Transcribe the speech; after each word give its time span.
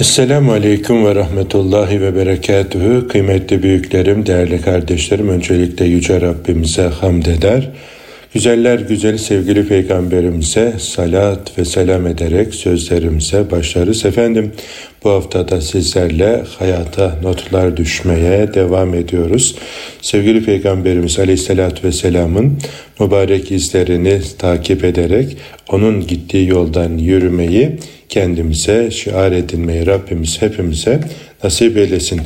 Esselamu 0.00 0.52
Aleyküm 0.52 1.06
ve 1.06 1.14
Rahmetullahi 1.14 2.00
ve 2.00 2.16
Berekatühü. 2.16 3.08
Kıymetli 3.08 3.62
büyüklerim, 3.62 4.26
değerli 4.26 4.60
kardeşlerim, 4.60 5.28
öncelikle 5.28 5.84
Yüce 5.84 6.20
Rabbimize 6.20 6.82
hamd 6.82 7.26
eder. 7.26 7.70
Güzeller 8.34 8.78
güzeli 8.78 9.18
sevgili 9.18 9.68
Peygamberimize 9.68 10.74
salat 10.78 11.58
ve 11.58 11.64
selam 11.64 12.06
ederek 12.06 12.54
sözlerimize 12.54 13.50
başlarız. 13.50 14.04
Efendim 14.04 14.52
bu 15.04 15.10
haftada 15.10 15.60
sizlerle 15.60 16.42
hayata 16.58 17.18
notlar 17.22 17.76
düşmeye 17.76 18.54
devam 18.54 18.94
ediyoruz. 18.94 19.56
Sevgili 20.02 20.44
Peygamberimiz 20.44 21.18
Aleyhisselatü 21.18 21.88
Vesselam'ın 21.88 22.58
mübarek 23.00 23.52
izlerini 23.52 24.20
takip 24.38 24.84
ederek 24.84 25.36
onun 25.68 26.06
gittiği 26.06 26.48
yoldan 26.48 26.98
yürümeyi 26.98 27.78
kendimize 28.08 28.90
şiar 28.90 29.32
edinmeyi 29.32 29.86
Rabbimiz 29.86 30.42
hepimize 30.42 31.00
nasip 31.44 31.76
eylesin. 31.76 32.20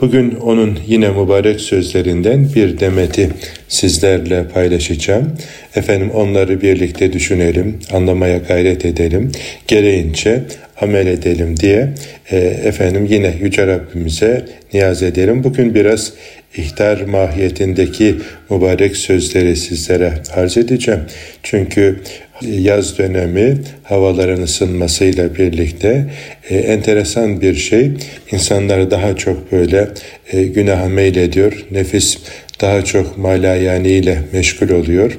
Bugün 0.00 0.34
onun 0.34 0.78
yine 0.86 1.08
mübarek 1.08 1.60
sözlerinden 1.60 2.48
bir 2.54 2.80
demeti 2.80 3.30
sizlerle 3.68 4.48
paylaşacağım. 4.48 5.32
Efendim 5.76 6.10
onları 6.10 6.62
birlikte 6.62 7.12
düşünelim, 7.12 7.78
anlamaya 7.92 8.38
gayret 8.38 8.84
edelim, 8.84 9.32
gereğince 9.68 10.42
amel 10.80 11.06
edelim 11.06 11.56
diye 11.56 11.88
e, 12.30 12.36
efendim 12.38 13.06
yine 13.10 13.34
Yüce 13.40 13.66
Rabbimize 13.66 14.44
niyaz 14.72 15.02
edelim. 15.02 15.44
Bugün 15.44 15.74
biraz 15.74 16.12
ihtar 16.56 17.00
mahiyetindeki 17.00 18.16
mübarek 18.50 18.96
sözleri 18.96 19.56
sizlere 19.56 20.14
arz 20.34 20.56
edeceğim. 20.56 21.00
Çünkü 21.42 22.00
yaz 22.42 22.98
dönemi 22.98 23.58
havaların 23.82 24.42
ısınmasıyla 24.42 25.34
birlikte 25.34 26.06
e, 26.50 26.56
enteresan 26.58 27.40
bir 27.40 27.54
şey. 27.54 27.90
İnsanlar 28.32 28.90
daha 28.90 29.16
çok 29.16 29.52
böyle 29.52 29.88
e, 30.32 30.42
günaha 30.42 30.88
meylediyor. 30.88 31.66
Nefis 31.70 32.18
daha 32.60 32.84
çok 32.84 33.18
malayani 33.18 33.88
ile 33.88 34.18
meşgul 34.32 34.68
oluyor. 34.70 35.18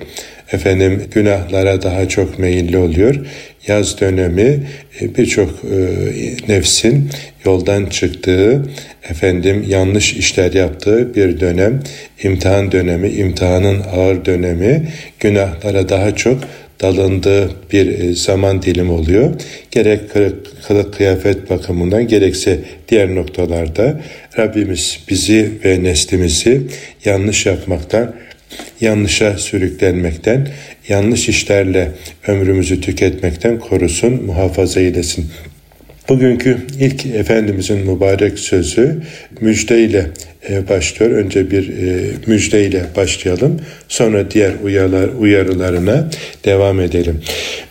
Efendim 0.52 1.04
günahlara 1.14 1.82
daha 1.82 2.08
çok 2.10 2.40
meyilli 2.40 2.78
oluyor. 2.78 3.16
Yaz 3.68 4.02
dönemi 4.02 4.64
e, 5.02 5.16
birçok 5.16 5.50
e, 5.50 5.78
nefsin 6.48 7.10
yoldan 7.46 7.86
çıktığı, 7.86 8.66
efendim 9.10 9.66
yanlış 9.68 10.14
işler 10.14 10.54
yaptığı 10.54 11.16
bir 11.16 11.40
dönem, 11.40 11.84
imtihan 12.24 12.72
dönemi, 12.72 13.10
imtihanın 13.10 13.82
ağır 13.92 14.26
dönemi, 14.26 14.88
günahlara 15.20 15.90
daha 15.90 16.16
çok 16.16 16.40
dalındığı 16.82 17.52
bir 17.72 18.00
e, 18.00 18.14
zaman 18.16 18.62
dilimi 18.62 18.92
oluyor. 18.92 19.34
Gerek 19.72 20.02
kılık 20.68 20.94
kıyafet 20.94 21.50
bakımından 21.50 22.08
gerekse 22.08 22.60
diğer 22.90 23.16
noktalarda 23.16 24.02
Rabbimiz 24.38 25.00
bizi 25.10 25.52
ve 25.66 25.84
neslimizi 25.84 26.62
yanlış 27.06 27.46
yapmaktan, 27.46 28.16
yanlışa 28.82 29.38
sürüklenmekten, 29.38 30.48
yanlış 30.90 31.30
işlerle 31.30 31.92
ömrümüzü 32.28 32.82
tüketmekten 32.82 33.60
korusun, 33.60 34.24
muhafaza 34.26 34.80
eylesin. 34.80 35.32
Bugünkü 36.10 36.58
ilk 36.80 37.06
Efendimizin 37.06 37.78
mübarek 37.78 38.40
sözü 38.40 39.02
müjdeyle 39.42 40.10
e, 40.50 40.70
başlıyor. 40.70 41.12
Önce 41.12 41.52
bir 41.52 41.70
e, 41.70 42.12
müjdeyle 42.28 42.86
başlayalım. 42.98 43.60
Sonra 43.88 44.32
diğer 44.32 44.54
uyarılar, 44.64 45.10
uyarılarına 45.20 46.10
devam 46.46 46.80
edelim. 46.80 47.22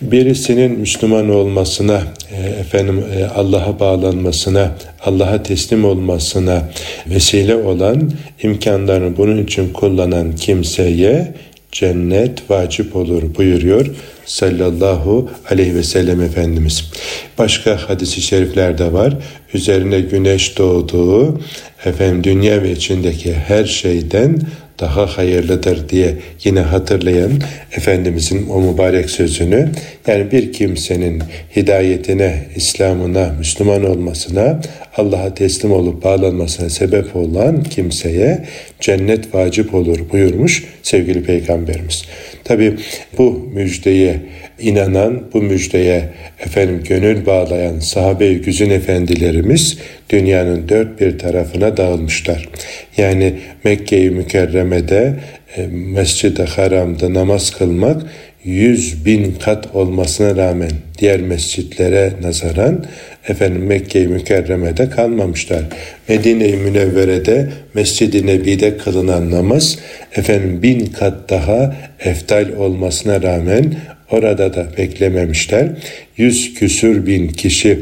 Birisinin 0.03 0.79
Müslüman 0.79 1.29
olmasına, 1.29 2.03
e, 2.33 2.61
efendim 2.61 3.05
Allah'a 3.35 3.81
bağlanmasına, 3.81 4.77
Allah'a 5.01 5.43
teslim 5.43 5.85
olmasına 5.85 6.71
vesile 7.07 7.55
olan 7.55 8.11
imkanlarını 8.43 9.17
bunun 9.17 9.45
için 9.45 9.73
kullanan 9.73 10.37
kimseye 10.37 11.35
cennet 11.73 12.51
vacip 12.51 12.97
olur 12.97 13.35
buyuruyor 13.39 13.87
sallallahu 14.25 15.31
aleyhi 15.51 15.75
ve 15.75 15.83
sellem 15.83 16.21
Efendimiz. 16.21 16.91
Başka 17.39 17.89
hadisi 17.89 18.21
şeriflerde 18.23 18.93
var. 18.93 19.17
Üzerine 19.55 20.01
güneş 20.01 20.59
doğduğu 20.59 21.41
efendim 21.85 22.25
dünya 22.25 22.63
ve 22.63 22.73
içindeki 22.73 23.35
her 23.35 23.65
şeyden 23.65 24.41
daha 24.83 25.07
hayırlıdır 25.07 25.89
diye 25.89 26.15
yine 26.45 26.61
hatırlayan 26.61 27.33
Efendimizin 27.77 28.49
o 28.49 28.61
mübarek 28.61 29.11
sözünü 29.11 29.69
yani 30.07 30.33
bir 30.33 30.53
kimsenin 30.53 31.23
hidayetine, 31.57 32.45
İslam'ına, 32.57 33.35
Müslüman 33.39 33.85
olmasına, 33.85 34.61
Allah'a 34.97 35.35
teslim 35.35 35.73
olup 35.73 36.05
bağlanmasına 36.05 36.71
sebep 36.71 37.17
olan 37.17 37.63
kimseye 37.63 38.45
cennet 38.81 39.35
vacip 39.35 39.75
olur 39.75 39.99
buyurmuş 40.13 40.65
sevgili 40.83 41.23
Peygamberimiz. 41.23 42.03
Tabi 42.45 42.77
bu 43.19 43.49
müjdeye 43.55 44.21
inanan, 44.63 45.23
bu 45.33 45.43
müjdeye 45.43 46.09
efendim 46.39 46.83
gönül 46.89 47.27
bağlayan 47.27 47.79
sahabe-i 47.79 48.41
güzün 48.41 48.71
efendilerimiz 48.71 49.79
dünyanın 50.11 50.69
dört 50.69 51.01
bir 51.01 51.19
tarafına 51.19 51.77
dağılmışlar. 51.77 52.49
Yani 52.97 53.35
Mekke-i 53.65 54.11
Mükerreme'de 54.11 55.15
e, 55.57 55.67
Mescid-i 55.67 56.43
Haram'da 56.43 57.15
namaz 57.15 57.51
kılmak 57.51 58.03
yüz 58.45 59.07
bin 59.07 59.35
kat 59.45 59.75
olmasına 59.75 60.37
rağmen 60.37 60.71
diğer 60.99 61.21
mescitlere 61.21 62.13
nazaran 62.23 62.85
efendim 63.29 63.67
Mekke-i 63.67 64.09
Mükerreme'de 64.09 64.91
kalmamışlar. 64.91 65.63
Medine-i 66.09 66.57
Münevvere'de 66.57 67.49
Mescid-i 67.75 68.27
Nebi'de 68.27 68.77
kılınan 68.77 69.31
namaz 69.31 69.79
efendim 70.17 70.63
bin 70.63 70.87
kat 70.87 71.31
daha 71.31 71.77
eftal 72.01 72.53
olmasına 72.53 73.23
rağmen 73.23 73.75
orada 74.13 74.55
da 74.55 74.67
beklememişler. 74.79 75.69
Yüz 76.17 76.55
küsür 76.55 77.07
bin 77.07 77.29
kişi 77.29 77.79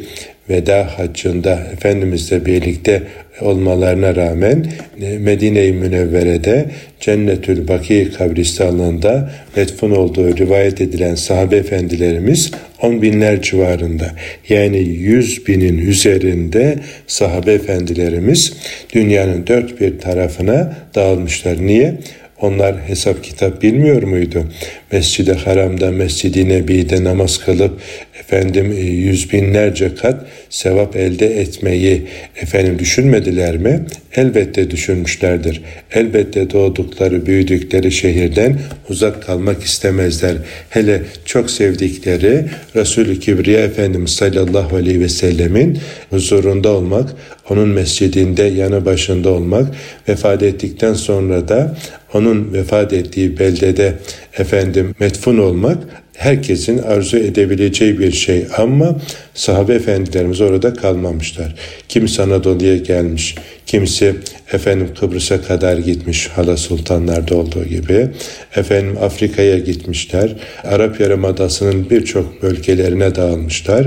veda 0.51 0.99
haccında 0.99 1.61
Efendimizle 1.73 2.47
birlikte 2.47 3.03
olmalarına 3.41 4.17
rağmen 4.17 4.67
e, 5.03 5.19
Medine-i 5.19 5.73
Münevvere'de 5.73 6.67
Cennetül 7.01 7.69
Baki 7.69 8.11
kabristanlığında 8.19 9.31
metfun 9.57 9.91
olduğu 9.91 10.37
rivayet 10.37 10.81
edilen 10.81 11.15
sahabe 11.15 11.57
efendilerimiz 11.57 12.51
on 12.83 13.03
binler 13.03 13.43
civarında 13.43 14.11
yani 14.49 14.79
yüz 14.79 15.47
binin 15.47 15.79
üzerinde 15.79 16.79
sahabe 17.07 17.53
efendilerimiz 17.53 18.53
dünyanın 18.95 19.47
dört 19.47 19.81
bir 19.81 19.99
tarafına 19.99 20.77
dağılmışlar. 20.95 21.67
Niye? 21.67 21.95
Onlar 22.41 22.89
hesap 22.89 23.25
kitap 23.25 23.63
bilmiyor 23.63 24.03
muydu? 24.03 24.45
Mescid-i 24.93 25.33
Haram'da, 25.33 25.91
Mescid-i 25.91 26.49
Nebi'de 26.49 27.05
namaz 27.05 27.39
kılıp 27.39 27.81
efendim 28.21 28.73
e, 28.73 28.81
yüz 28.81 29.33
binlerce 29.33 29.95
kat 29.95 30.27
sevap 30.51 30.97
elde 30.97 31.41
etmeyi 31.41 32.07
efendim 32.37 32.79
düşünmediler 32.79 33.57
mi? 33.57 33.85
Elbette 34.17 34.71
düşünmüşlerdir. 34.71 35.63
Elbette 35.93 36.51
doğdukları, 36.51 37.27
büyüdükleri 37.27 37.93
şehirden 37.93 38.59
uzak 38.89 39.23
kalmak 39.23 39.63
istemezler. 39.63 40.37
Hele 40.71 41.03
çok 41.25 41.51
sevdikleri 41.51 42.45
Resulü 42.77 43.21
Kibriya 43.21 43.61
Efendimiz 43.61 44.11
sallallahu 44.11 44.77
aleyhi 44.77 45.01
ve 45.01 45.09
sellemin 45.09 45.79
huzurunda 46.11 46.69
olmak, 46.69 47.11
onun 47.51 47.69
mescidinde 47.69 48.43
yanı 48.43 48.85
başında 48.85 49.31
olmak, 49.31 49.75
vefat 50.09 50.43
ettikten 50.43 50.95
sonra 50.95 51.49
da 51.49 51.77
onun 52.15 52.53
vefat 52.53 52.93
ettiği 52.93 53.39
beldede 53.39 53.95
efendim 54.39 54.95
metfun 55.01 55.39
olmak 55.39 55.79
herkesin 56.17 56.79
arzu 56.79 57.17
edebileceği 57.17 57.99
bir 57.99 58.13
şey 58.13 58.47
ama 58.57 58.97
sahabe 59.35 59.75
efendilerimiz 59.75 60.41
orada 60.41 60.75
kalmamışlar. 60.75 61.55
Kimisi 61.89 62.23
Anadolu'ya 62.23 62.77
gelmiş, 62.77 63.35
kimisi 63.67 64.15
efendim 64.53 64.89
Kıbrıs'a 65.01 65.43
kadar 65.43 65.79
gitmiş 65.79 66.29
hala 66.29 66.57
sultanlarda 66.57 67.37
olduğu 67.37 67.65
gibi. 67.65 68.09
Efendim 68.57 68.97
Afrika'ya 69.03 69.59
gitmişler. 69.59 70.37
Arap 70.65 71.01
Yarımadası'nın 71.01 71.91
birçok 71.91 72.43
bölgelerine 72.43 73.15
dağılmışlar. 73.15 73.87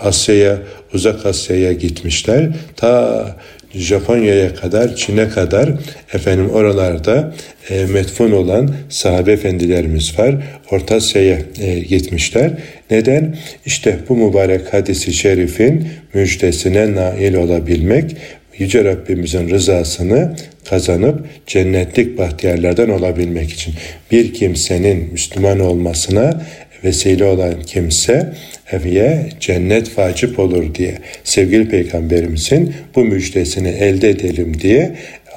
Asya'ya, 0.00 0.58
Uzak 0.94 1.26
Asya'ya 1.26 1.72
gitmişler. 1.72 2.48
Ta 2.76 3.36
Japonya'ya 3.74 4.54
kadar, 4.54 4.96
Çin'e 4.96 5.28
kadar 5.28 5.70
efendim 6.14 6.50
oralarda 6.50 7.34
e, 7.70 7.84
metfun 7.84 8.32
olan 8.32 8.74
sahabe 8.88 9.32
efendilerimiz 9.32 10.18
var. 10.18 10.34
Orta 10.70 10.94
Asya'ya 10.94 11.38
e, 11.60 11.78
gitmişler. 11.78 12.52
Neden? 12.90 13.36
İşte 13.66 13.98
bu 14.08 14.16
mübarek 14.16 14.74
hadisi 14.74 15.12
şerifin 15.12 15.88
müjdesine 16.14 16.94
nail 16.94 17.34
olabilmek, 17.34 18.16
Yüce 18.58 18.84
Rabbimizin 18.84 19.48
rızasını 19.50 20.36
kazanıp 20.64 21.26
cennetlik 21.46 22.18
bahtiyarlardan 22.18 22.90
olabilmek 22.90 23.50
için 23.52 23.74
bir 24.10 24.34
kimsenin 24.34 25.12
Müslüman 25.12 25.60
olmasına 25.60 26.42
vesile 26.84 27.24
olan 27.24 27.62
kimse 27.66 28.32
eviye 28.72 29.26
cennet 29.40 29.98
vacip 29.98 30.38
olur 30.38 30.74
diye 30.74 30.94
sevgili 31.24 31.68
peygamberimizin 31.68 32.74
bu 32.96 33.04
müjdesini 33.04 33.68
elde 33.68 34.10
edelim 34.10 34.60
diye 34.60 34.94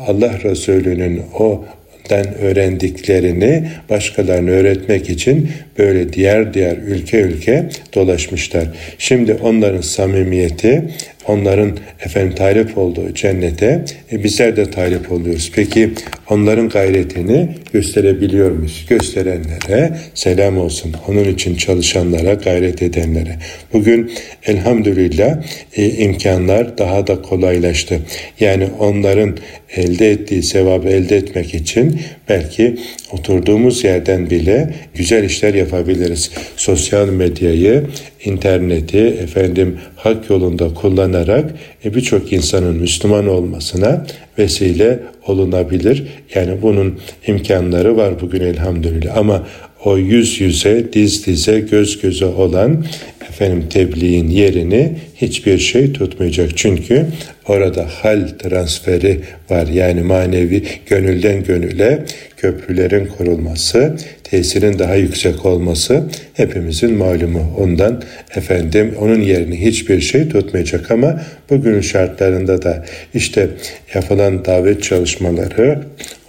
Allah 0.07 0.39
Resulü'nün 0.43 1.21
o 1.39 1.65
den 2.09 2.33
öğrendiklerini 2.33 3.67
başkalarına 3.89 4.49
öğretmek 4.49 5.09
için 5.09 5.51
böyle 5.77 6.13
diğer 6.13 6.53
diğer 6.53 6.77
ülke 6.77 7.21
ülke 7.21 7.69
dolaşmışlar. 7.93 8.67
Şimdi 8.97 9.33
onların 9.33 9.81
samimiyeti, 9.81 10.83
onların 11.27 11.77
efendim 12.05 12.35
talip 12.35 12.77
olduğu 12.77 13.13
cennete 13.13 13.85
e, 14.11 14.23
bizler 14.23 14.55
de 14.55 14.71
talip 14.71 15.11
oluyoruz. 15.11 15.51
Peki 15.55 15.89
onların 16.29 16.69
gayretini 16.69 17.49
gösterebiliyor 17.73 18.51
muyuz? 18.51 18.85
Gösterenlere 18.89 19.97
selam 20.13 20.57
olsun. 20.57 20.95
Onun 21.07 21.23
için 21.23 21.55
çalışanlara, 21.55 22.33
gayret 22.33 22.81
edenlere. 22.81 23.37
Bugün 23.73 24.11
elhamdülillah 24.45 25.43
e, 25.75 25.89
imkanlar 25.89 26.77
daha 26.77 27.07
da 27.07 27.21
kolaylaştı. 27.21 27.99
Yani 28.39 28.67
onların 28.79 29.37
elde 29.75 30.11
ettiği 30.11 30.43
sevabı 30.43 30.89
elde 30.89 31.17
etmek 31.17 31.55
için 31.55 32.01
belki 32.29 32.75
oturduğumuz 33.11 33.83
yerden 33.83 34.29
bile 34.29 34.73
güzel 34.95 35.23
işler 35.23 35.53
yapabiliriz. 35.53 36.31
Sosyal 36.55 37.07
medyayı, 37.09 37.83
interneti 38.25 39.07
efendim 39.07 39.79
hak 40.03 40.29
yolunda 40.29 40.73
kullanarak 40.73 41.55
e, 41.85 41.95
birçok 41.95 42.33
insanın 42.33 42.75
Müslüman 42.75 43.27
olmasına 43.27 44.05
vesile 44.37 44.99
olunabilir. 45.27 46.03
Yani 46.35 46.61
bunun 46.61 46.99
imkanları 47.27 47.97
var 47.97 48.21
bugün 48.21 48.41
elhamdülillah 48.41 49.17
ama 49.17 49.47
o 49.85 49.97
yüz 49.97 50.41
yüze, 50.41 50.93
diz 50.93 51.25
dize, 51.25 51.59
göz 51.59 52.01
göze 52.01 52.25
olan 52.25 52.85
efendim 53.29 53.65
tebliğin 53.69 54.27
yerini 54.27 54.95
hiçbir 55.23 55.57
şey 55.57 55.93
tutmayacak. 55.93 56.49
Çünkü 56.55 57.05
orada 57.47 57.85
hal 57.89 58.27
transferi 58.27 59.19
var. 59.49 59.67
Yani 59.67 60.01
manevi 60.01 60.63
gönülden 60.85 61.43
gönüle 61.43 62.05
köprülerin 62.37 63.05
kurulması, 63.05 63.95
tesirin 64.23 64.79
daha 64.79 64.95
yüksek 64.95 65.45
olması 65.45 66.03
hepimizin 66.33 66.93
malumu. 66.93 67.55
Ondan 67.59 68.03
efendim 68.35 68.95
onun 68.99 69.21
yerini 69.21 69.65
hiçbir 69.65 70.01
şey 70.01 70.29
tutmayacak 70.29 70.91
ama 70.91 71.21
bugünün 71.49 71.81
şartlarında 71.81 72.61
da 72.61 72.85
işte 73.13 73.49
yapılan 73.93 74.45
davet 74.45 74.83
çalışmaları, 74.83 75.79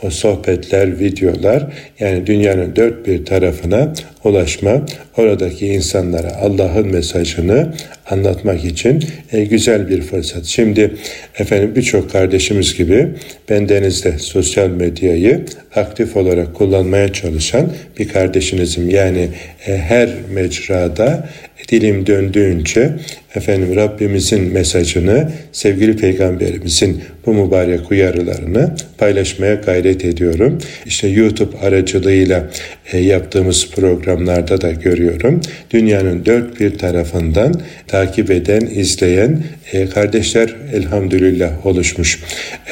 o 0.02 0.11
sohbetler, 0.11 0.99
videolar 1.00 1.67
yani 2.00 2.26
dünyanın 2.26 2.76
dört 2.76 3.06
bir 3.06 3.25
tarafına 3.25 3.93
ulaşma, 4.25 4.87
oradaki 5.17 5.67
insanlara 5.67 6.37
Allah'ın 6.37 6.87
mesajını 6.87 7.75
anlatmak 8.10 8.64
için 8.64 9.04
e, 9.32 9.44
güzel 9.44 9.88
bir 9.88 10.02
fırsat. 10.02 10.44
Şimdi 10.44 10.94
efendim 11.38 11.72
birçok 11.76 12.12
kardeşimiz 12.12 12.74
gibi 12.76 13.08
ben 13.48 13.68
denizde 13.68 14.18
sosyal 14.18 14.68
medyayı 14.68 15.44
aktif 15.76 16.16
olarak 16.16 16.54
kullanmaya 16.54 17.12
çalışan 17.12 17.72
bir 17.98 18.08
kardeşinizim. 18.08 18.90
Yani 18.90 19.28
e, 19.66 19.76
her 19.76 20.10
mecrada 20.34 21.28
dilim 21.68 22.06
döndüğünce 22.06 22.92
efendim 23.34 23.76
Rabbimizin 23.76 24.52
mesajını, 24.52 25.28
sevgili 25.52 25.96
peygamberimizin 25.96 27.02
bu 27.26 27.34
mübarek 27.34 27.90
uyarılarını 27.90 28.75
paylaşmaya 28.98 29.54
gayret 29.54 30.04
ediyorum. 30.04 30.58
İşte 30.86 31.08
YouTube 31.08 31.58
aracılığıyla 31.58 32.50
e, 32.92 32.98
yaptığımız 32.98 33.70
programlarda 33.70 34.60
da 34.60 34.72
görüyorum. 34.72 35.40
Dünyanın 35.70 36.26
dört 36.26 36.60
bir 36.60 36.78
tarafından 36.78 37.60
takip 37.86 38.31
eden, 38.31 38.60
izleyen 38.60 39.42
e, 39.72 39.87
kardeşler 39.87 40.56
elhamdülillah 40.72 41.66
oluşmuş. 41.66 42.20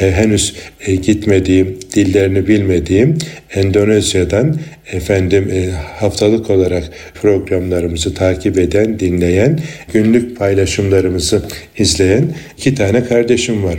E, 0.01 0.13
henüz 0.13 0.55
e, 0.87 0.95
gitmediğim, 0.95 1.79
dillerini 1.95 2.49
bilmediğim 2.49 3.19
Endonezya'dan 3.55 4.57
efendim 4.93 5.51
e, 5.53 5.71
haftalık 5.71 6.51
olarak 6.51 6.85
programlarımızı 7.15 8.15
takip 8.15 8.59
eden, 8.59 8.99
dinleyen, 8.99 9.61
günlük 9.93 10.39
paylaşımlarımızı 10.53 11.43
izleyen 11.79 12.35
iki 12.59 12.75
tane 12.75 13.05
kardeşim 13.05 13.65
var. 13.65 13.79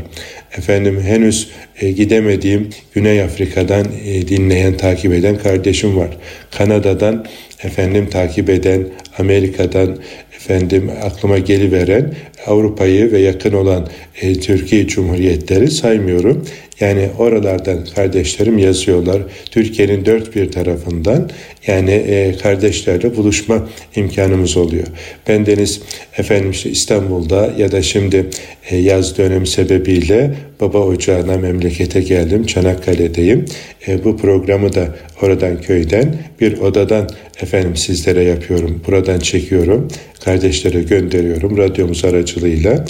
Efendim 0.57 1.01
henüz 1.01 1.47
e, 1.81 1.91
gidemediğim 1.91 2.69
Güney 2.93 3.21
Afrika'dan 3.21 3.85
e, 4.05 4.27
dinleyen, 4.27 4.77
takip 4.77 5.13
eden 5.13 5.37
kardeşim 5.37 5.97
var. 5.97 6.09
Kanada'dan 6.51 7.25
efendim 7.63 8.09
takip 8.09 8.49
eden, 8.49 8.87
Amerika'dan 9.17 9.97
efendim 10.35 10.91
aklıma 11.03 11.37
geliveren 11.37 12.13
Avrupa'yı 12.45 13.11
ve 13.11 13.19
yakın 13.19 13.53
olan 13.53 13.87
e, 14.21 14.33
Türkiye 14.33 14.87
Cumhuriyetleri 14.87 15.71
saymıyorum. 15.71 16.45
Yani 16.79 17.09
oralardan 17.17 17.85
kardeşlerim 17.95 18.57
yazıyorlar. 18.57 19.21
Türkiye'nin 19.51 20.05
dört 20.05 20.35
bir 20.35 20.51
tarafından 20.51 21.29
yani 21.67 21.91
e, 21.91 22.37
kardeşlerle 22.37 23.17
buluşma 23.17 23.69
imkanımız 23.95 24.57
oluyor. 24.57 24.87
Ben 25.27 25.45
Deniz 25.45 25.81
efendim 26.17 26.51
işte 26.51 26.69
İstanbul'da 26.69 27.53
ya 27.57 27.71
da 27.71 27.81
şimdi 27.81 28.25
e, 28.69 28.77
yaz 28.77 29.17
dönemi 29.17 29.47
sebebiyle 29.47 30.35
baba 30.61 30.79
ocağına 30.79 31.37
memlekete 31.37 32.01
geldim. 32.01 32.45
Çanakkale'deyim. 32.45 33.45
E, 33.87 34.03
bu 34.03 34.17
programı 34.17 34.73
da 34.73 34.95
oradan 35.21 35.61
köyden 35.61 36.15
bir 36.41 36.57
odadan 36.57 37.09
efendim 37.41 37.75
sizlere 37.75 38.23
yapıyorum. 38.23 38.81
Buradan 38.87 39.19
çekiyorum. 39.19 39.87
Kardeşlere 40.25 40.81
gönderiyorum. 40.81 41.57
Radyomuz 41.57 42.05
aracılığıyla 42.05 42.85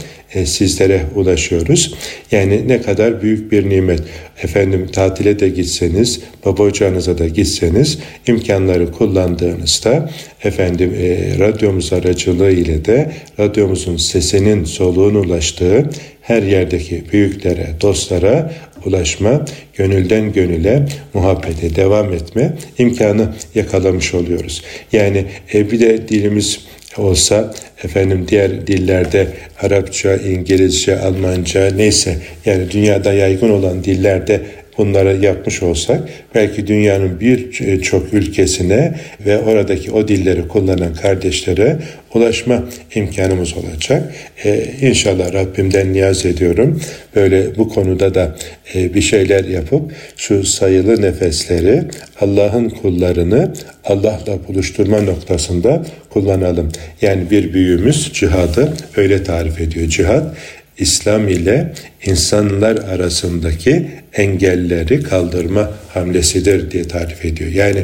sizlere 0.45 1.01
ulaşıyoruz. 1.15 1.95
Yani 2.31 2.67
ne 2.67 2.81
kadar 2.81 3.21
büyük 3.21 3.51
bir 3.51 3.69
nimet. 3.69 3.99
Efendim 4.43 4.87
tatile 4.91 5.39
de 5.39 5.49
gitseniz, 5.49 6.19
baba 6.45 6.63
ocağınıza 6.63 7.17
da 7.17 7.27
gitseniz 7.27 7.99
imkanları 8.27 8.91
kullandığınızda 8.91 10.09
efendim 10.43 10.93
e, 10.97 11.39
radyomuz 11.39 11.93
aracılığı 11.93 12.51
ile 12.51 12.85
de 12.85 13.11
radyomuzun 13.39 13.97
sesinin 13.97 14.63
soluğun 14.63 15.15
ulaştığı 15.15 15.89
her 16.21 16.43
yerdeki 16.43 17.03
büyüklere, 17.11 17.67
dostlara 17.81 18.53
ulaşma, 18.85 19.45
gönülden 19.73 20.33
gönüle 20.33 20.85
muhabbete 21.13 21.75
devam 21.75 22.13
etme 22.13 22.53
imkanı 22.77 23.33
yakalamış 23.55 24.13
oluyoruz. 24.13 24.63
Yani 24.91 25.25
e, 25.53 25.71
bir 25.71 25.79
de 25.79 26.07
dilimiz 26.07 26.59
olsa 26.97 27.53
efendim 27.83 28.25
diğer 28.27 28.67
dillerde 28.67 29.27
Arapça, 29.61 30.15
İngilizce, 30.15 30.99
Almanca 30.99 31.69
neyse 31.75 32.17
yani 32.45 32.71
dünyada 32.71 33.13
yaygın 33.13 33.49
olan 33.49 33.83
dillerde 33.83 34.41
bunları 34.77 35.25
yapmış 35.25 35.63
olsak 35.63 36.01
belki 36.35 36.67
dünyanın 36.67 37.19
birçok 37.19 38.13
ülkesine 38.13 38.93
ve 39.25 39.39
oradaki 39.39 39.91
o 39.91 40.07
dilleri 40.07 40.47
kullanan 40.47 40.93
kardeşlere 40.93 41.79
ulaşma 42.13 42.63
imkanımız 42.95 43.53
olacak. 43.57 44.13
Ee, 44.45 44.65
inşallah 44.81 45.33
Rabbimden 45.33 45.93
niyaz 45.93 46.25
ediyorum. 46.25 46.81
Böyle 47.15 47.57
bu 47.57 47.69
konuda 47.69 48.15
da 48.15 48.35
e, 48.75 48.93
bir 48.93 49.01
şeyler 49.01 49.45
yapıp 49.45 49.91
şu 50.17 50.43
sayılı 50.43 51.01
nefesleri 51.01 51.83
Allah'ın 52.21 52.69
kullarını 52.69 53.53
Allah'la 53.85 54.47
buluşturma 54.47 55.01
noktasında 55.01 55.85
kullanalım. 56.09 56.71
Yani 57.01 57.31
bir 57.31 57.53
büyüğümüz 57.53 58.13
cihadı 58.13 58.73
öyle 58.97 59.23
tarif 59.23 59.61
ediyor. 59.61 59.87
Cihad 59.87 60.35
İslam 60.77 61.27
ile 61.27 61.73
insanlar 62.05 62.75
arasındaki 62.75 63.87
engelleri 64.13 65.03
kaldırma 65.03 65.71
hamlesidir 65.93 66.71
diye 66.71 66.83
tarif 66.83 67.25
ediyor. 67.25 67.51
Yani 67.51 67.83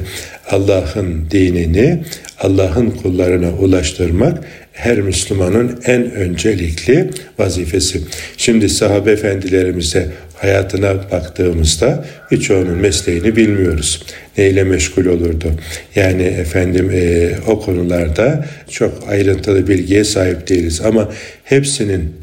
Allah'ın 0.49 1.25
dinini 1.31 2.03
Allah'ın 2.39 2.89
kullarına 2.89 3.49
ulaştırmak 3.51 4.43
her 4.73 4.97
Müslümanın 4.97 5.79
en 5.85 6.11
öncelikli 6.11 7.09
vazifesi. 7.39 8.01
Şimdi 8.37 8.69
sahabe 8.69 9.11
efendilerimize 9.11 10.11
hayatına 10.35 11.11
baktığımızda 11.11 12.05
birçoğunun 12.31 12.77
mesleğini 12.77 13.35
bilmiyoruz. 13.35 14.03
Neyle 14.37 14.63
meşgul 14.63 15.05
olurdu? 15.05 15.51
Yani 15.95 16.23
efendim 16.23 16.91
e, 16.93 17.29
o 17.47 17.59
konularda 17.61 18.45
çok 18.69 19.09
ayrıntılı 19.09 19.67
bilgiye 19.67 20.03
sahip 20.03 20.47
değiliz 20.47 20.81
ama 20.81 21.11
hepsinin 21.43 22.13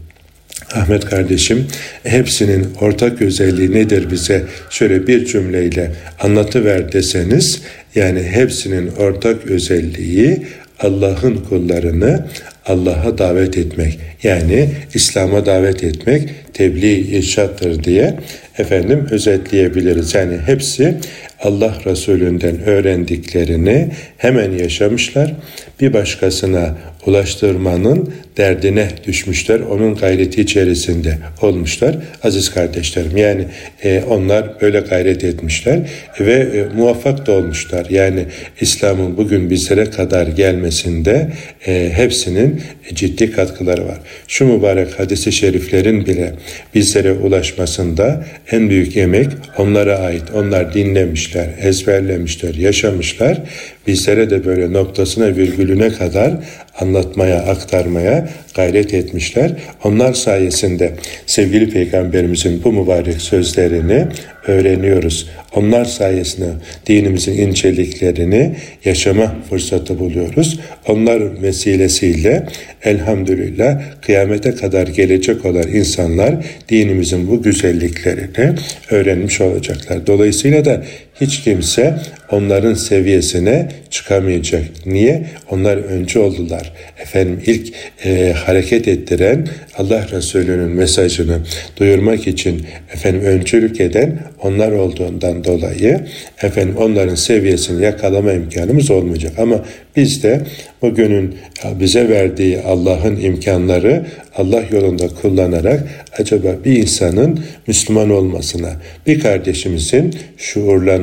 Ahmet 0.75 1.05
kardeşim 1.05 1.67
hepsinin 2.03 2.67
ortak 2.81 3.23
özelliği 3.23 3.73
nedir 3.73 4.11
bize 4.11 4.45
şöyle 4.71 5.07
bir 5.07 5.27
cümleyle 5.27 5.93
anlatıver 6.21 6.93
deseniz 6.93 7.63
yani 7.95 8.23
hepsinin 8.23 8.91
ortak 8.99 9.47
özelliği 9.47 10.47
Allah'ın 10.81 11.37
kullarını 11.37 12.27
Allah'a 12.67 13.19
davet 13.19 13.59
etmek 13.59 13.99
yani 14.23 14.71
İslam'a 14.95 15.47
davet 15.47 15.85
etmek 15.85 16.31
tebliğ 16.57 17.17
irşattır 17.19 17.85
diye 17.85 18.15
efendim 18.59 19.07
özetleyebiliriz. 19.11 20.15
Yani 20.15 20.39
hepsi 20.47 20.95
Allah 21.43 21.75
Resulü'nden 21.87 22.63
öğrendiklerini 22.65 23.89
hemen 24.17 24.53
yaşamışlar. 24.53 25.35
Bir 25.81 25.93
başkasına 25.93 26.75
ulaştırmanın 27.07 28.15
derdine 28.37 28.89
düşmüşler. 29.07 29.61
Onun 29.61 29.95
gayreti 29.95 30.41
içerisinde 30.41 31.19
olmuşlar. 31.43 31.97
Aziz 32.23 32.51
kardeşlerim 32.51 33.17
yani 33.17 33.45
e, 33.85 34.03
onlar 34.09 34.61
böyle 34.61 34.81
gayret 34.81 35.25
etmişler 35.25 35.91
ve 36.21 36.33
e, 36.33 36.77
muvaffak 36.77 37.27
da 37.27 37.33
olmuşlar. 37.33 37.87
Yani 37.91 38.25
İslam'ın 38.61 39.17
bugün 39.17 39.51
bizlere 39.51 39.91
kadar 39.91 40.27
gelmesinde 40.27 41.33
e, 41.67 41.91
hepsinin 41.95 42.61
ciddi 42.95 43.33
katkıları 43.33 43.89
var. 43.89 43.99
Şu 44.29 44.45
mübarek 44.45 45.01
hadisi 45.01 45.33
şeriflerin 45.33 46.07
bile 46.07 46.35
bizlere 46.75 47.13
ulaşmasında 47.13 48.25
en 48.51 48.71
büyük 48.71 48.97
emek 48.97 49.29
onlara 49.59 49.99
ait. 49.99 50.23
Onlar 50.35 50.75
dinlemişler, 50.75 51.49
ezberlemişler, 51.61 52.55
yaşamışlar. 52.55 53.39
Bizlere 53.87 54.31
de 54.31 54.45
böyle 54.45 54.73
noktasına 54.73 55.37
virgülüne 55.37 55.89
kadar 55.89 56.33
anlatmaya, 56.81 57.39
aktarmaya 57.39 58.29
gayret 58.55 58.95
etmişler. 58.95 59.53
Onlar 59.85 60.15
sayesinde 60.15 60.93
sevgili 61.27 61.71
peygamberimizin 61.71 62.65
bu 62.65 62.73
mübarek 62.73 63.21
sözlerini 63.21 64.07
öğreniyoruz. 64.47 65.29
Onlar 65.55 65.85
sayesinde 65.85 66.47
dinimizin 66.87 67.33
inceliklerini 67.33 68.57
yaşama 68.85 69.35
fırsatı 69.51 69.99
buluyoruz. 69.99 70.61
Onlar 70.89 71.43
vesilesiyle 71.43 72.47
elhamdülillah 72.83 73.83
kıyamete 74.03 74.55
kadar 74.55 74.87
gelecek 74.87 75.45
olan 75.45 75.69
insanlar 75.69 76.35
dinimizin 76.69 77.29
bu 77.29 77.43
güzelliklerini 77.43 78.55
öğrenmiş 78.91 79.41
olacaklar. 79.41 80.07
Dolayısıyla 80.07 80.65
da 80.65 80.83
hiç 81.21 81.43
kimse 81.43 81.99
onların 82.31 82.75
seviyesine 82.75 83.69
çıkamayacak. 83.91 84.65
Niye? 84.87 85.27
Onlar 85.51 85.77
önce 85.77 86.19
oldular. 86.19 86.73
Efendim 87.03 87.43
ilk 87.47 87.75
e, 88.05 88.33
hareket 88.33 88.89
ettiren 88.89 89.49
Allah 89.79 90.07
Resulü'nün 90.13 90.69
mesajını 90.69 91.39
duyurmak 91.77 92.27
için 92.27 92.67
efendim 92.95 93.21
öncülük 93.21 93.81
eden 93.81 94.19
onlar 94.43 94.73
olduğundan 94.73 95.45
dolayı 95.45 96.01
efendim 96.43 96.77
onların 96.79 97.15
seviyesini 97.15 97.85
yakalama 97.85 98.33
imkanımız 98.33 98.91
olmayacak. 98.91 99.33
Ama 99.39 99.65
biz 99.97 100.23
de 100.23 100.41
bugünün 100.83 101.35
bize 101.81 102.09
verdiği 102.09 102.61
Allah'ın 102.61 103.17
imkanları 103.17 104.07
Allah 104.37 104.63
yolunda 104.71 105.09
kullanarak 105.09 105.83
acaba 106.19 106.49
bir 106.65 106.77
insanın 106.77 107.41
Müslüman 107.67 108.11
olmasına, 108.11 108.73
bir 109.07 109.21
kardeşimizin 109.21 110.15